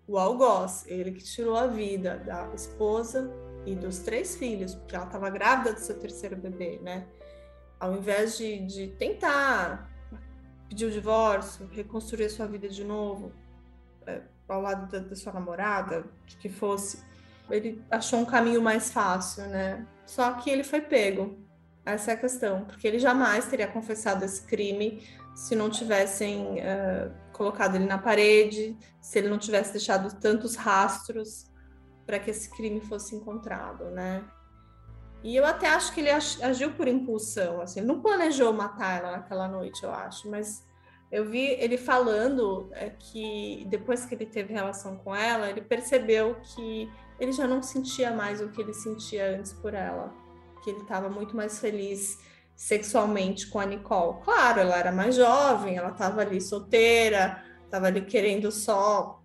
[0.06, 0.84] o algoz.
[0.86, 3.30] Ele que tirou a vida da esposa
[3.66, 7.06] e dos três filhos, porque ela estava grávida do seu terceiro bebê, né?
[7.78, 9.90] Ao invés de, de tentar
[10.68, 13.32] pedir o divórcio, reconstruir a sua vida de novo,
[14.06, 16.06] é, ao lado da, da sua namorada,
[16.40, 17.02] que fosse,
[17.50, 19.86] ele achou um caminho mais fácil, né?
[20.06, 21.38] Só que ele foi pego.
[21.88, 25.02] Essa é a questão, porque ele jamais teria confessado esse crime
[25.34, 31.46] se não tivessem uh, colocado ele na parede, se ele não tivesse deixado tantos rastros
[32.04, 34.22] para que esse crime fosse encontrado, né?
[35.22, 39.12] E eu até acho que ele agiu por impulsão, assim, ele não planejou matar ela
[39.12, 40.64] naquela noite, eu acho, mas
[41.10, 46.36] eu vi ele falando é, que depois que ele teve relação com ela, ele percebeu
[46.54, 50.12] que ele já não sentia mais o que ele sentia antes por ela,
[50.60, 52.18] que ele estava muito mais feliz
[52.54, 54.20] sexualmente com a Nicole.
[54.22, 59.22] Claro, ela era mais jovem, ela estava ali solteira, estava ali querendo só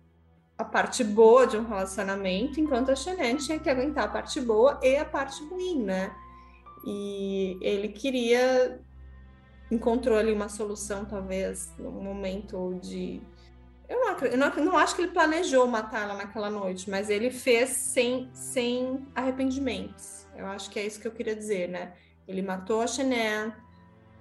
[0.56, 4.78] a parte boa de um relacionamento, enquanto a Chanel tinha que aguentar a parte boa
[4.82, 6.14] e a parte ruim, né?
[6.86, 8.80] E ele queria
[9.70, 13.20] encontrou ali uma solução, talvez, no momento de.
[13.88, 17.30] Eu não, eu não, não acho que ele planejou matar ela naquela noite, mas ele
[17.30, 20.23] fez sem, sem arrependimentos.
[20.36, 21.94] Eu acho que é isso que eu queria dizer, né?
[22.26, 23.52] Ele matou a Chanel,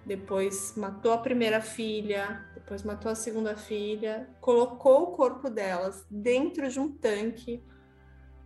[0.06, 6.70] depois matou a primeira filha, depois matou a segunda filha, colocou o corpo delas dentro
[6.70, 7.64] de um tanque,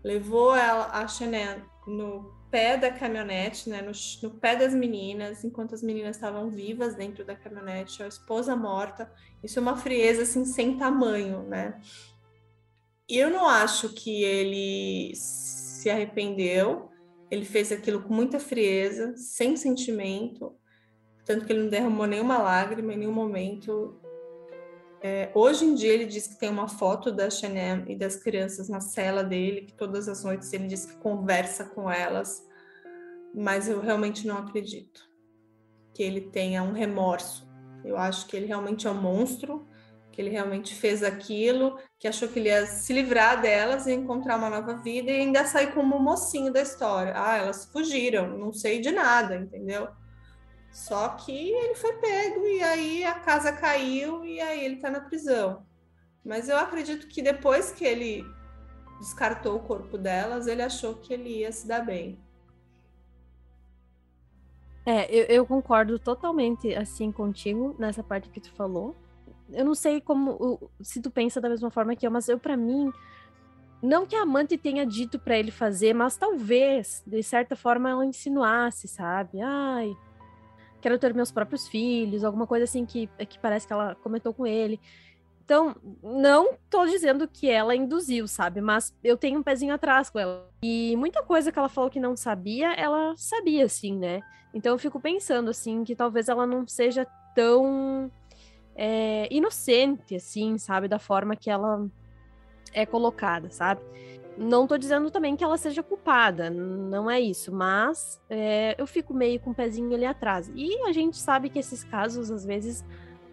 [0.04, 3.92] levou ela, a Chanel no pé da caminhonete, né, no,
[4.24, 9.12] no, pé das meninas, enquanto as meninas estavam vivas dentro da caminhonete, a esposa morta.
[9.44, 11.80] Isso é uma frieza assim sem tamanho, né?
[13.10, 16.90] E eu não acho que ele se arrependeu.
[17.30, 20.56] Ele fez aquilo com muita frieza, sem sentimento,
[21.26, 24.00] tanto que ele não derramou nenhuma lágrima em nenhum momento.
[25.02, 28.70] É, hoje em dia ele diz que tem uma foto da Chanel e das crianças
[28.70, 32.46] na cela dele, que todas as noites ele diz que conversa com elas,
[33.36, 35.08] mas eu realmente não acredito
[35.94, 37.48] que ele tenha um remorso.
[37.84, 39.68] Eu acho que ele realmente é um monstro,
[40.18, 44.38] que ele realmente fez aquilo, que achou que ele ia se livrar delas e encontrar
[44.38, 47.14] uma nova vida e ainda sair como mocinho da história.
[47.16, 49.88] Ah, elas fugiram, não sei de nada, entendeu?
[50.72, 55.02] Só que ele foi pego e aí a casa caiu e aí ele tá na
[55.02, 55.64] prisão.
[56.26, 58.26] Mas eu acredito que depois que ele
[58.98, 62.20] descartou o corpo delas, ele achou que ele ia se dar bem.
[64.84, 68.96] É, eu, eu concordo totalmente assim contigo nessa parte que tu falou.
[69.52, 72.58] Eu não sei como se tu pensa da mesma forma que eu, mas eu para
[72.58, 72.92] mim
[73.82, 78.06] não que a amante tenha dito para ele fazer, mas talvez de certa forma ela
[78.06, 79.40] insinuasse, sabe?
[79.42, 79.96] Ai,
[80.82, 84.48] quero ter meus próprios filhos, alguma coisa assim que, que parece que ela comentou com
[84.48, 84.80] ele.
[85.46, 88.60] Então, não tô dizendo que ela induziu, sabe?
[88.60, 90.50] Mas eu tenho um pezinho atrás com ela.
[90.62, 94.22] E muita coisa que ela falou que não sabia, ela sabia, assim, né?
[94.54, 98.12] Então eu fico pensando, assim, que talvez ela não seja tão
[98.78, 100.88] é, inocente, assim, sabe?
[100.88, 101.86] Da forma que ela
[102.72, 103.82] é colocada, sabe?
[104.38, 109.12] Não estou dizendo também que ela seja culpada, não é isso, mas é, eu fico
[109.12, 110.52] meio com o pezinho ali atrás.
[110.54, 112.86] E a gente sabe que esses casos, às vezes,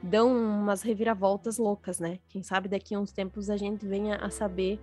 [0.03, 2.19] dão umas reviravoltas loucas, né?
[2.31, 4.81] Quem sabe daqui a uns tempos a gente venha a saber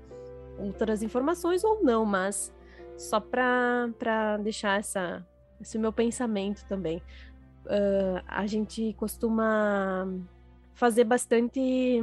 [0.60, 2.54] outras informações ou não, mas
[2.96, 5.26] só para deixar essa,
[5.60, 7.02] esse meu pensamento também.
[7.66, 10.08] Uh, a gente costuma
[10.74, 12.02] fazer bastante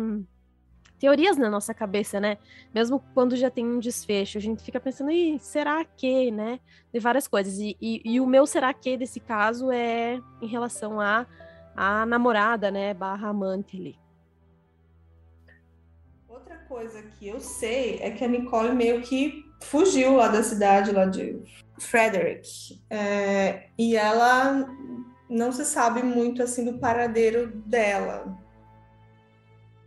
[0.99, 2.39] teorias na nossa cabeça, né?
[2.75, 6.61] Mesmo quando já tem um desfecho, a gente fica pensando, Ih, será que, né?
[6.93, 7.59] De várias coisas.
[7.59, 11.27] E, e, e, o meu será que desse caso é em relação a
[11.79, 12.93] a namorada, né?
[12.93, 13.97] Barra amante ali.
[16.29, 20.91] Outra coisa que eu sei é que a Nicole meio que fugiu lá da cidade,
[20.91, 21.41] lá de
[21.79, 22.83] Frederick.
[22.91, 24.69] É, e ela
[25.31, 28.37] não se sabe muito assim do paradeiro dela.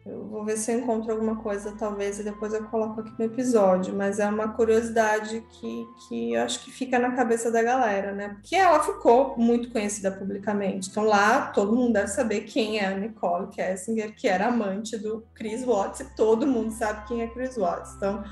[0.04, 3.26] Eu vou ver se eu encontro alguma coisa, talvez, e depois eu coloco aqui no
[3.26, 3.94] episódio.
[3.94, 8.30] Mas é uma curiosidade que, que eu acho que fica na cabeça da galera, né?
[8.30, 10.90] Porque ela ficou muito conhecida publicamente.
[10.90, 15.24] Então lá todo mundo deve saber quem é a Nicole Kessinger, que era amante do
[15.36, 17.94] Chris Watts, e todo mundo sabe quem é Chris Watts.
[17.96, 18.24] Então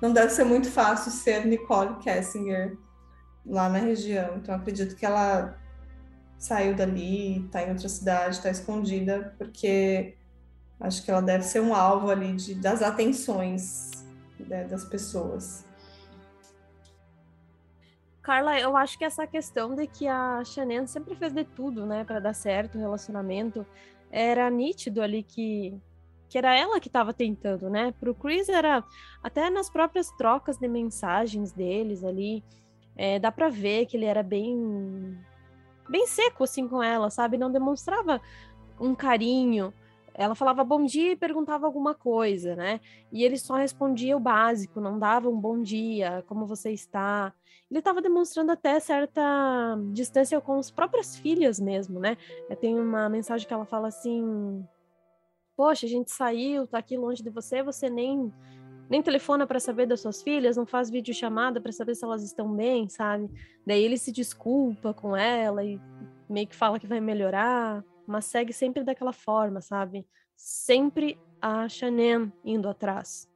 [0.00, 2.74] não deve ser muito fácil ser Nicole Kessinger
[3.44, 4.36] lá na região.
[4.36, 5.58] Então acredito que ela
[6.38, 10.17] saiu dali, está em outra cidade, está escondida, porque
[10.80, 13.90] Acho que ela deve ser um alvo ali de, das atenções
[14.38, 15.64] né, das pessoas.
[18.22, 22.04] Carla, eu acho que essa questão de que a Shannon sempre fez de tudo, né,
[22.04, 23.66] para dar certo o relacionamento,
[24.10, 25.80] era nítido ali que
[26.28, 27.94] que era ela que estava tentando, né?
[27.98, 28.84] Pro Chris era
[29.22, 32.44] até nas próprias trocas de mensagens deles ali,
[32.94, 35.18] é, dá para ver que ele era bem
[35.88, 37.38] bem seco assim com ela, sabe?
[37.38, 38.20] Não demonstrava
[38.78, 39.72] um carinho,
[40.18, 42.80] ela falava bom dia e perguntava alguma coisa, né?
[43.12, 47.32] E ele só respondia o básico, não dava um bom dia, como você está.
[47.70, 49.22] Ele estava demonstrando até certa
[49.92, 52.16] distância com as próprias filhas mesmo, né?
[52.60, 54.66] Tem uma mensagem que ela fala assim:
[55.56, 58.32] Poxa, a gente saiu, tá aqui longe de você, você nem
[58.90, 62.24] nem telefona para saber das suas filhas, não faz vídeo chamada para saber se elas
[62.24, 63.30] estão bem, sabe?
[63.64, 65.78] Daí ele se desculpa com ela e
[66.28, 70.06] meio que fala que vai melhorar mas segue sempre daquela forma, sabe?
[70.36, 73.28] Sempre a Chanel indo atrás.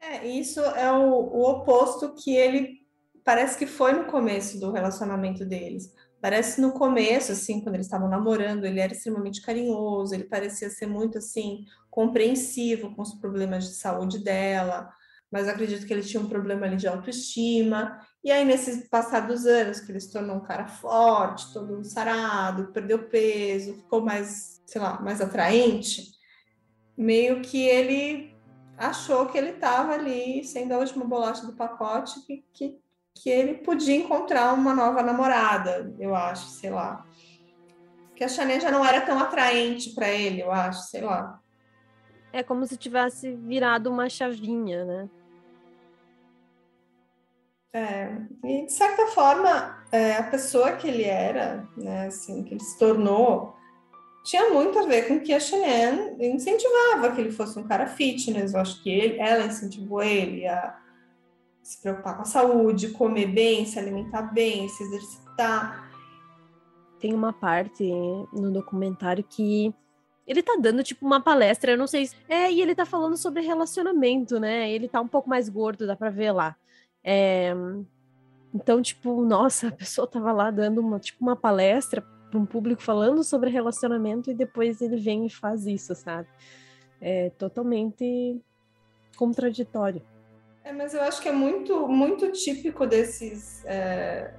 [0.00, 2.82] É, isso é o, o oposto que ele
[3.24, 5.94] parece que foi no começo do relacionamento deles.
[6.20, 10.86] Parece no começo, assim, quando eles estavam namorando, ele era extremamente carinhoso, ele parecia ser
[10.86, 14.88] muito, assim, compreensivo com os problemas de saúde dela,
[15.32, 17.98] mas acredito que ele tinha um problema ali de autoestima.
[18.22, 23.08] E aí, nesses passados anos, que ele se tornou um cara forte, todo sarado, perdeu
[23.08, 26.12] peso, ficou mais, sei lá, mais atraente,
[26.94, 28.36] meio que ele
[28.76, 32.78] achou que ele estava ali sendo a última bolacha do pacote, que, que,
[33.14, 37.06] que ele podia encontrar uma nova namorada, eu acho, sei lá.
[38.14, 41.40] Que a Chanel já não era tão atraente para ele, eu acho, sei lá.
[42.34, 45.08] É como se tivesse virado uma chavinha, né?
[47.72, 48.10] É,
[48.44, 52.78] e de certa forma, é, a pessoa que ele era, né, assim, que ele se
[52.78, 53.56] tornou,
[54.24, 58.52] tinha muito a ver com que a Chanel incentivava que ele fosse um cara fitness.
[58.52, 60.78] Eu acho que ele, ela incentivou ele a
[61.62, 65.90] se preocupar com a saúde, comer bem, se alimentar bem, se exercitar.
[67.00, 67.84] Tem uma parte
[68.32, 69.74] no documentário que
[70.26, 72.06] ele tá dando tipo uma palestra, eu não sei.
[72.06, 72.16] Se...
[72.28, 74.70] É, e ele tá falando sobre relacionamento, né?
[74.70, 76.56] Ele tá um pouco mais gordo, dá pra ver lá.
[77.04, 77.52] É,
[78.54, 82.82] então, tipo, nossa, a pessoa tava lá dando uma, tipo, uma palestra para um público
[82.82, 86.28] falando sobre relacionamento e depois ele vem e faz isso, sabe?
[87.00, 88.40] É totalmente
[89.16, 90.02] contraditório.
[90.64, 94.32] É, mas eu acho que é muito, muito típico desses, é,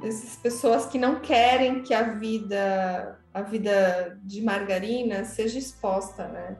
[0.00, 6.58] dessas pessoas que não querem que a vida, a vida de margarina seja exposta, né?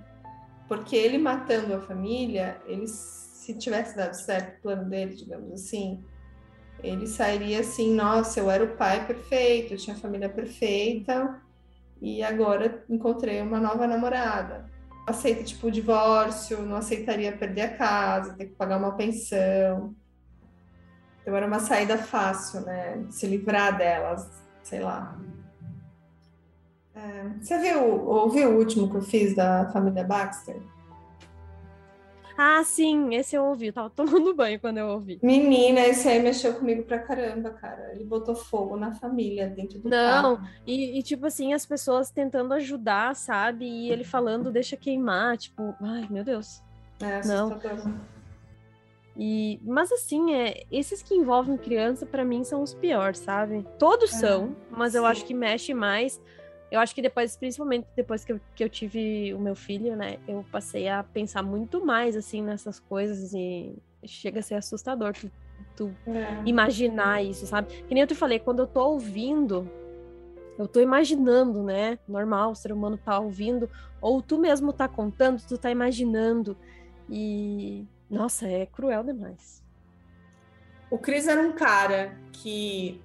[0.69, 6.05] Porque ele matando a família, eles se tivesse dado certo o plano dele, digamos assim,
[6.83, 11.41] ele sairia assim, nossa, eu era o pai perfeito, eu tinha a família perfeita
[12.03, 14.69] e agora encontrei uma nova namorada.
[15.07, 19.95] Aceita tipo o divórcio, não aceitaria perder a casa, ter que pagar uma pensão.
[21.23, 23.07] Então era uma saída fácil, né?
[23.11, 24.29] Se livrar delas,
[24.63, 25.19] sei lá.
[26.95, 30.61] É, você viu, ouviu o último que eu fiz da família Baxter?
[32.43, 33.67] Ah, sim, esse eu ouvi.
[33.67, 35.21] Eu tava tomando banho quando eu ouvi.
[35.23, 37.93] Menina, esse aí mexeu comigo pra caramba, cara.
[37.93, 40.49] Ele botou fogo na família dentro do Não, carro.
[40.67, 43.67] E, e tipo assim, as pessoas tentando ajudar, sabe?
[43.67, 46.63] E ele falando, deixa queimar, tipo, ai, meu Deus.
[46.99, 47.61] É, Não.
[49.15, 53.67] E, mas assim, é, esses que envolvem criança, para mim, são os piores, sabe?
[53.79, 54.99] Todos é, são, mas sim.
[54.99, 56.19] eu acho que mexe mais
[56.71, 60.19] eu acho que depois, principalmente depois que eu, que eu tive o meu filho, né,
[60.29, 65.31] eu passei a pensar muito mais, assim, nessas coisas e chega a ser assustador tu,
[65.77, 66.43] tu é.
[66.47, 67.69] imaginar isso, sabe?
[67.87, 69.69] Que nem eu te falei, quando eu tô ouvindo
[70.61, 71.99] eu tô imaginando, né?
[72.07, 76.55] Normal, o ser humano tá ouvindo, ou tu mesmo tá contando, tu tá imaginando.
[77.09, 79.65] E nossa, é cruel demais.
[80.91, 83.01] O Chris era um cara que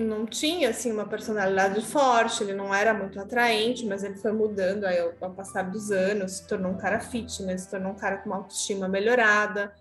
[0.00, 4.84] não tinha assim uma personalidade forte, ele não era muito atraente, mas ele foi mudando
[4.84, 8.30] aí ao, passar dos anos, se tornou um cara fitness, se tornou um cara com
[8.30, 9.72] uma autoestima melhorada.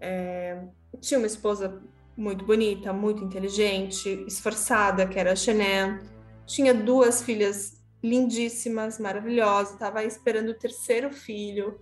[0.00, 0.58] É,
[1.00, 1.82] tinha uma esposa
[2.16, 5.98] muito bonita, muito inteligente, esforçada, que era a Shannon.
[6.46, 11.78] Tinha duas filhas lindíssimas, maravilhosas, estava esperando o terceiro filho.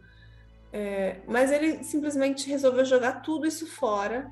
[0.73, 4.31] É, mas ele simplesmente resolveu jogar tudo isso fora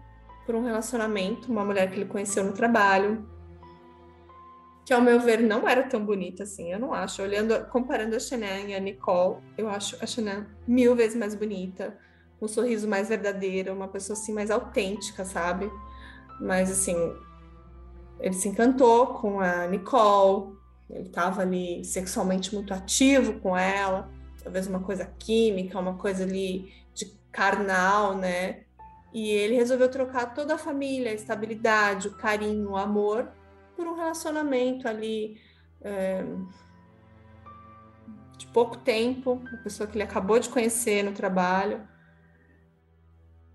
[0.49, 3.23] por um relacionamento, uma mulher que ele conheceu no trabalho,
[4.83, 7.21] que ao meu ver não era tão bonita assim, eu não acho.
[7.21, 11.99] Olhando, comparando a Chanel e a Nicole, eu acho a Chanel mil vezes mais bonita,
[12.41, 15.71] um sorriso mais verdadeiro, uma pessoa assim mais autêntica, sabe?
[16.41, 16.97] Mas assim,
[18.19, 20.57] ele se encantou com a Nicole,
[20.89, 24.11] ele estava ali sexualmente muito ativo com ela,
[24.43, 28.63] talvez uma coisa química, uma coisa ali de carnal, né?
[29.19, 33.29] E ele resolveu trocar toda a família, a estabilidade, o carinho, o amor,
[33.75, 35.41] por um relacionamento ali
[35.81, 36.25] é,
[38.37, 41.83] de pouco tempo, uma pessoa que ele acabou de conhecer no trabalho,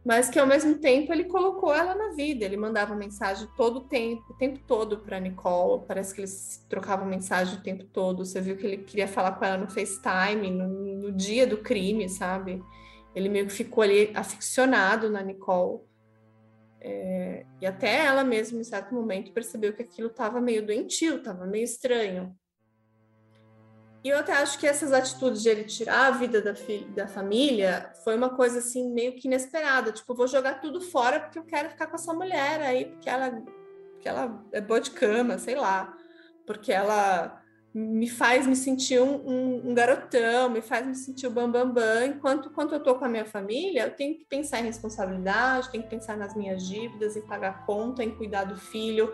[0.04, 2.44] mas que ao mesmo tempo ele colocou ela na vida.
[2.44, 5.86] Ele mandava mensagem todo o tempo, o tempo todo para Nicole.
[5.88, 8.26] Parece que eles trocavam mensagem o tempo todo.
[8.26, 12.10] Você viu que ele queria falar com ela no FaceTime, no, no dia do crime,
[12.10, 12.62] sabe?
[13.16, 15.82] Ele meio que ficou ali aficionado na Nicole.
[16.82, 21.46] É, e até ela mesma, em certo momento, percebeu que aquilo estava meio doentio, estava
[21.46, 22.36] meio estranho.
[24.04, 26.54] E eu até acho que essas atitudes de ele tirar a vida da,
[26.94, 29.94] da família foi uma coisa assim meio que inesperada.
[29.94, 33.32] Tipo, vou jogar tudo fora porque eu quero ficar com essa mulher aí, porque ela,
[33.94, 35.96] porque ela é boa de cama, sei lá.
[36.46, 37.42] Porque ela
[37.74, 42.06] me faz me sentir um, um, um, garotão, me faz me sentir o bambambam, bam,
[42.06, 45.84] enquanto quando eu tô com a minha família, eu tenho que pensar em responsabilidade, tenho
[45.84, 49.12] que pensar nas minhas dívidas, em pagar conta, em cuidar do filho,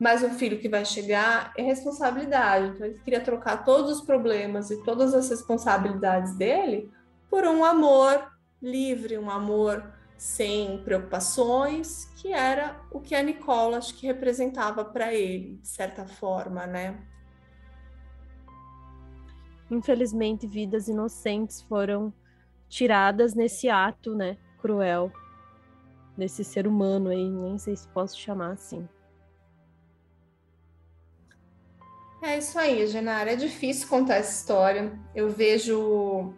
[0.00, 2.68] mais um filho que vai chegar, é responsabilidade.
[2.68, 6.90] Então ele queria trocar todos os problemas e todas as responsabilidades dele
[7.28, 8.26] por um amor
[8.60, 9.84] livre, um amor
[10.16, 16.06] sem preocupações, que era o que a Nicola acho que representava para ele, de certa
[16.06, 17.11] forma, né?
[19.72, 22.12] Infelizmente, vidas inocentes foram
[22.68, 25.10] tiradas nesse ato, né, cruel
[26.16, 28.86] desse ser humano aí, nem sei se posso chamar assim.
[32.22, 33.32] É isso aí, Genara.
[33.32, 34.96] É difícil contar essa história.
[35.14, 36.34] Eu vejo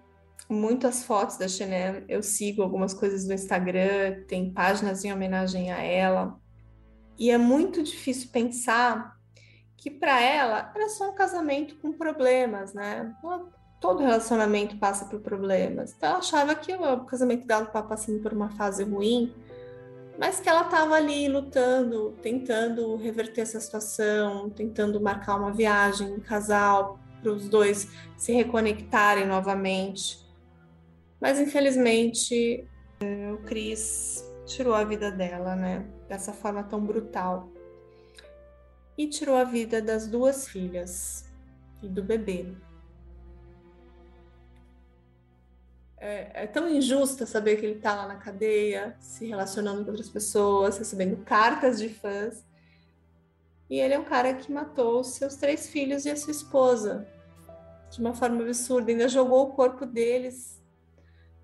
[0.48, 5.82] muitas fotos da Chanel, eu sigo algumas coisas no Instagram, tem páginas em homenagem a
[5.82, 6.38] ela.
[7.18, 9.13] E é muito difícil pensar
[9.84, 13.14] que para ela era só um casamento com problemas, né?
[13.78, 15.92] Todo relacionamento passa por problemas.
[15.92, 19.34] Então ela achava que o casamento dela estava passando por uma fase ruim,
[20.18, 26.20] mas que ela estava ali lutando, tentando reverter essa situação, tentando marcar uma viagem, um
[26.20, 27.86] casal, para os dois
[28.16, 30.26] se reconectarem novamente.
[31.20, 32.66] Mas infelizmente
[33.34, 35.84] o Cris tirou a vida dela, né?
[36.08, 37.52] Dessa forma tão brutal
[38.96, 41.24] e tirou a vida das duas filhas
[41.82, 42.54] e do bebê.
[45.96, 50.08] É, é tão injusto saber que ele está lá na cadeia, se relacionando com outras
[50.08, 52.44] pessoas, recebendo cartas de fãs.
[53.70, 57.08] E ele é um cara que matou seus três filhos e a sua esposa
[57.90, 58.90] de uma forma absurda.
[58.90, 60.62] Ainda jogou o corpo deles,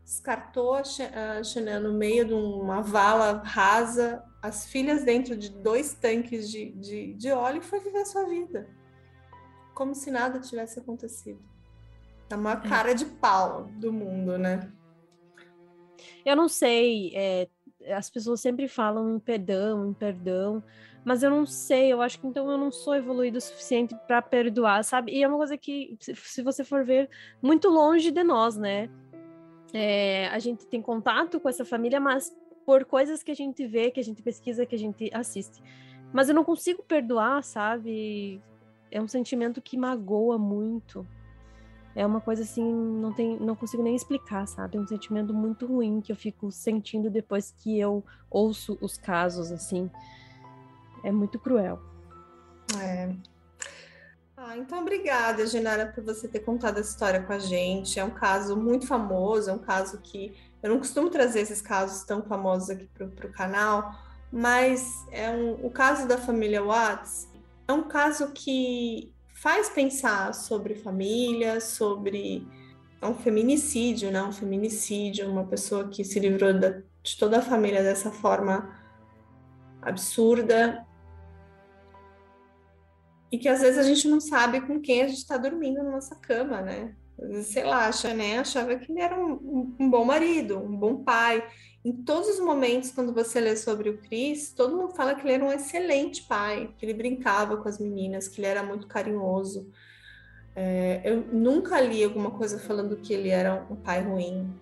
[0.04, 6.50] descartou a Chanel no meio de uma vala rasa as filhas dentro de dois tanques
[6.50, 8.68] de, de, de óleo e foi viver a sua vida.
[9.74, 11.40] Como se nada tivesse acontecido.
[12.28, 12.68] É uma é.
[12.68, 14.72] cara de pau do mundo, né?
[16.24, 17.48] Eu não sei, é,
[17.94, 20.62] as pessoas sempre falam em perdão, em perdão,
[21.04, 24.20] mas eu não sei, eu acho que então eu não sou evoluído o suficiente para
[24.20, 25.12] perdoar, sabe?
[25.12, 27.08] E é uma coisa que, se você for ver,
[27.42, 28.88] muito longe de nós, né?
[29.72, 32.34] É, a gente tem contato com essa família, mas
[32.64, 35.62] por coisas que a gente vê, que a gente pesquisa, que a gente assiste.
[36.12, 38.42] Mas eu não consigo perdoar, sabe?
[38.90, 41.06] É um sentimento que magoa muito.
[41.94, 44.76] É uma coisa assim, não tem, não consigo nem explicar, sabe?
[44.76, 49.50] É um sentimento muito ruim que eu fico sentindo depois que eu ouço os casos
[49.50, 49.90] assim.
[51.02, 51.80] É muito cruel.
[52.80, 53.12] É.
[54.36, 57.98] Ah, então obrigada, Genara, por você ter contado essa história com a gente.
[57.98, 62.04] É um caso muito famoso, é um caso que eu não costumo trazer esses casos
[62.04, 63.94] tão famosos aqui para o canal,
[64.32, 67.28] mas é um, o caso da família Watts
[67.66, 72.46] é um caso que faz pensar sobre família, sobre
[73.00, 74.22] é um feminicídio, né?
[74.22, 78.78] Um feminicídio, uma pessoa que se livrou da, de toda a família dessa forma
[79.80, 80.86] absurda
[83.32, 85.90] e que às vezes a gente não sabe com quem a gente está dormindo na
[85.90, 86.94] nossa cama, né?
[87.42, 91.46] Sei lá, Chané achava que ele era um, um, bom marido, um bom pai.
[91.84, 95.34] Em todos os momentos, quando você lê sobre o Chris, todo mundo fala que ele
[95.34, 99.70] era um excelente pai, que ele brincava com as meninas, que ele era muito carinhoso.
[100.56, 104.52] É, eu nunca li alguma coisa falando que ele era um pai ruim,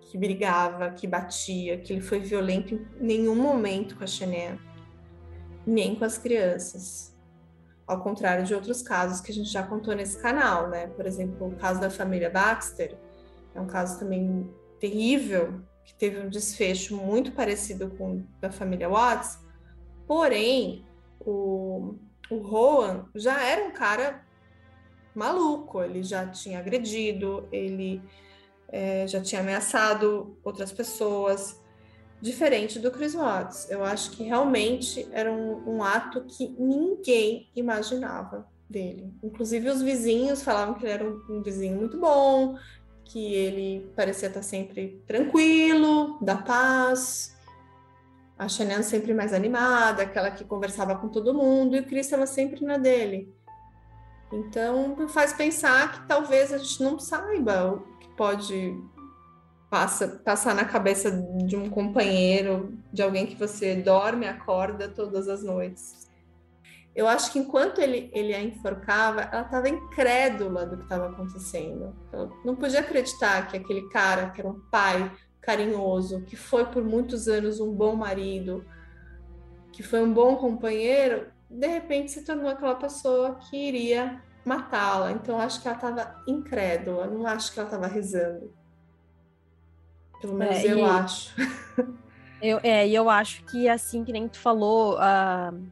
[0.00, 4.58] que brigava, que batia, que ele foi violento em nenhum momento com a Chané,
[5.66, 7.10] nem com as crianças
[7.90, 10.86] ao contrário de outros casos que a gente já contou nesse canal, né?
[10.86, 12.96] Por exemplo, o caso da família Baxter
[13.52, 14.48] é um caso também
[14.78, 19.40] terrível, que teve um desfecho muito parecido com o da família Watts,
[20.06, 20.84] porém,
[21.18, 21.96] o,
[22.30, 24.24] o Rowan já era um cara
[25.12, 28.00] maluco, ele já tinha agredido, ele
[28.68, 31.59] é, já tinha ameaçado outras pessoas,
[32.20, 33.70] diferente do Chris Watts.
[33.70, 39.12] Eu acho que realmente era um, um, ato que ninguém imaginava dele.
[39.22, 42.58] Inclusive os vizinhos falavam que ele era um, um vizinho muito bom,
[43.04, 47.36] que ele parecia estar sempre tranquilo, da paz.
[48.38, 52.26] A Chanel sempre mais animada, aquela que conversava com todo mundo, e o Chris estava
[52.26, 53.34] sempre na dele.
[54.32, 58.80] Então, faz pensar que talvez a gente não saiba o que pode
[59.70, 61.12] passa, passar na cabeça
[61.46, 66.10] de um companheiro, de alguém que você dorme acorda todas as noites.
[66.94, 71.94] Eu acho que enquanto ele, ele a enforcava, ela estava incrédula do que estava acontecendo.
[72.12, 75.10] Ela não podia acreditar que aquele cara, que era um pai
[75.40, 78.64] carinhoso, que foi por muitos anos um bom marido,
[79.72, 85.12] que foi um bom companheiro, de repente se tornou aquela pessoa que iria matá-la.
[85.12, 88.52] Então acho que ela estava incrédula, não acho que ela estava rezando.
[90.20, 90.82] Pelo menos é, eu e...
[90.82, 91.34] acho.
[92.42, 95.62] Eu, é, e eu acho que assim que nem tu falou, uh,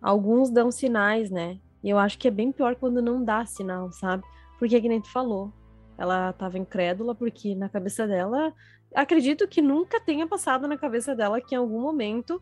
[0.00, 1.58] alguns dão sinais, né?
[1.82, 4.22] E eu acho que é bem pior quando não dá sinal, sabe?
[4.60, 5.52] Porque que nem tu falou,
[5.98, 8.54] ela tava incrédula porque na cabeça dela,
[8.94, 12.40] acredito que nunca tenha passado na cabeça dela que em algum momento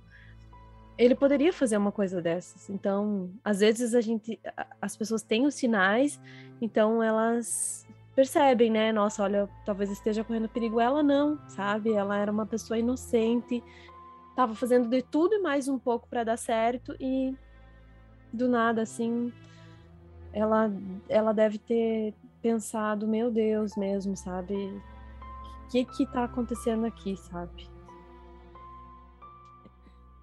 [0.99, 2.69] ele poderia fazer uma coisa dessas.
[2.69, 4.39] Então, às vezes a gente,
[4.83, 6.21] as pessoas têm os sinais,
[6.61, 8.93] então elas percebem, né?
[8.93, 10.81] Nossa, olha, talvez esteja correndo perigo.
[10.81, 11.93] Ela não, sabe?
[11.93, 13.63] Ela era uma pessoa inocente,
[14.37, 17.35] tava fazendo de tudo e mais um pouco para dar certo e
[18.33, 19.33] do nada, assim,
[20.33, 20.71] ela,
[21.09, 24.55] ela deve ter pensado, meu Deus mesmo, sabe?
[24.55, 27.69] O que que tá acontecendo aqui, sabe?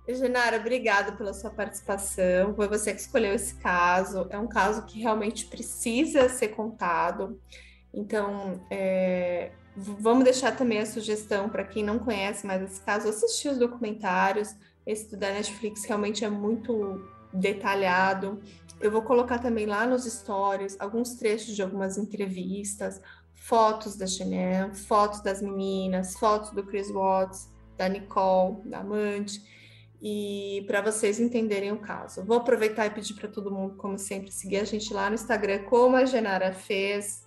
[0.08, 2.56] Genara, obrigada pela sua participação.
[2.56, 4.26] Foi você que escolheu esse caso.
[4.30, 7.38] É um caso que realmente precisa ser contado.
[7.98, 13.50] Então, é, vamos deixar também a sugestão para quem não conhece mais esse caso, assistir
[13.50, 14.56] os documentários.
[14.86, 17.04] Esse da Netflix realmente é muito
[17.34, 18.40] detalhado.
[18.80, 23.02] Eu vou colocar também lá nos stories alguns trechos de algumas entrevistas,
[23.34, 29.42] fotos da Chanel, fotos das meninas, fotos do Chris Watts, da Nicole, da amante,
[30.00, 32.24] e para vocês entenderem o caso.
[32.24, 35.64] Vou aproveitar e pedir para todo mundo, como sempre, seguir a gente lá no Instagram,
[35.64, 37.27] como a Genara fez,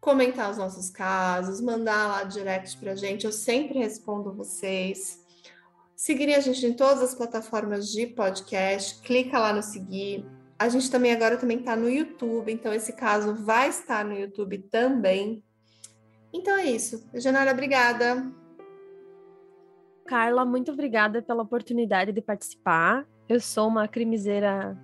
[0.00, 5.24] comentar os nossos casos, mandar lá direct para a gente, eu sempre respondo vocês.
[5.96, 10.24] Seguirem a gente em todas as plataformas de podcast, clica lá no seguir.
[10.58, 14.58] A gente também agora também está no YouTube, então esse caso vai estar no YouTube
[14.70, 15.42] também.
[16.32, 17.08] Então é isso.
[17.14, 18.32] Janara, obrigada.
[20.06, 23.06] Carla, muito obrigada pela oportunidade de participar.
[23.28, 24.76] Eu sou uma crimiseira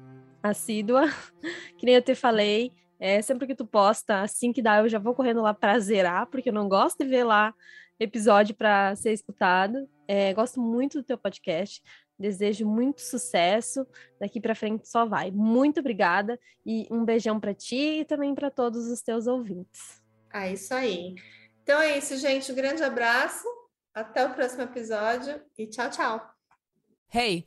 [0.43, 1.09] assídua,
[1.79, 2.73] que nem eu te falei.
[3.05, 6.27] É, sempre que tu posta, assim que dá, eu já vou correndo lá para zerar,
[6.29, 7.53] porque eu não gosto de ver lá
[8.01, 9.87] episódio para ser escutado.
[10.09, 11.83] É, gosto muito do teu podcast.
[12.19, 13.87] Desejo muito sucesso.
[14.19, 15.31] Daqui para frente só vai.
[15.31, 20.03] Muito obrigada e um beijão para ti e também para todos os teus ouvintes.
[20.33, 21.15] É isso aí.
[21.63, 22.51] Então é isso, gente.
[22.53, 23.47] Um grande abraço.
[23.93, 26.35] Até o próximo episódio e tchau, tchau.
[27.15, 27.47] Hey,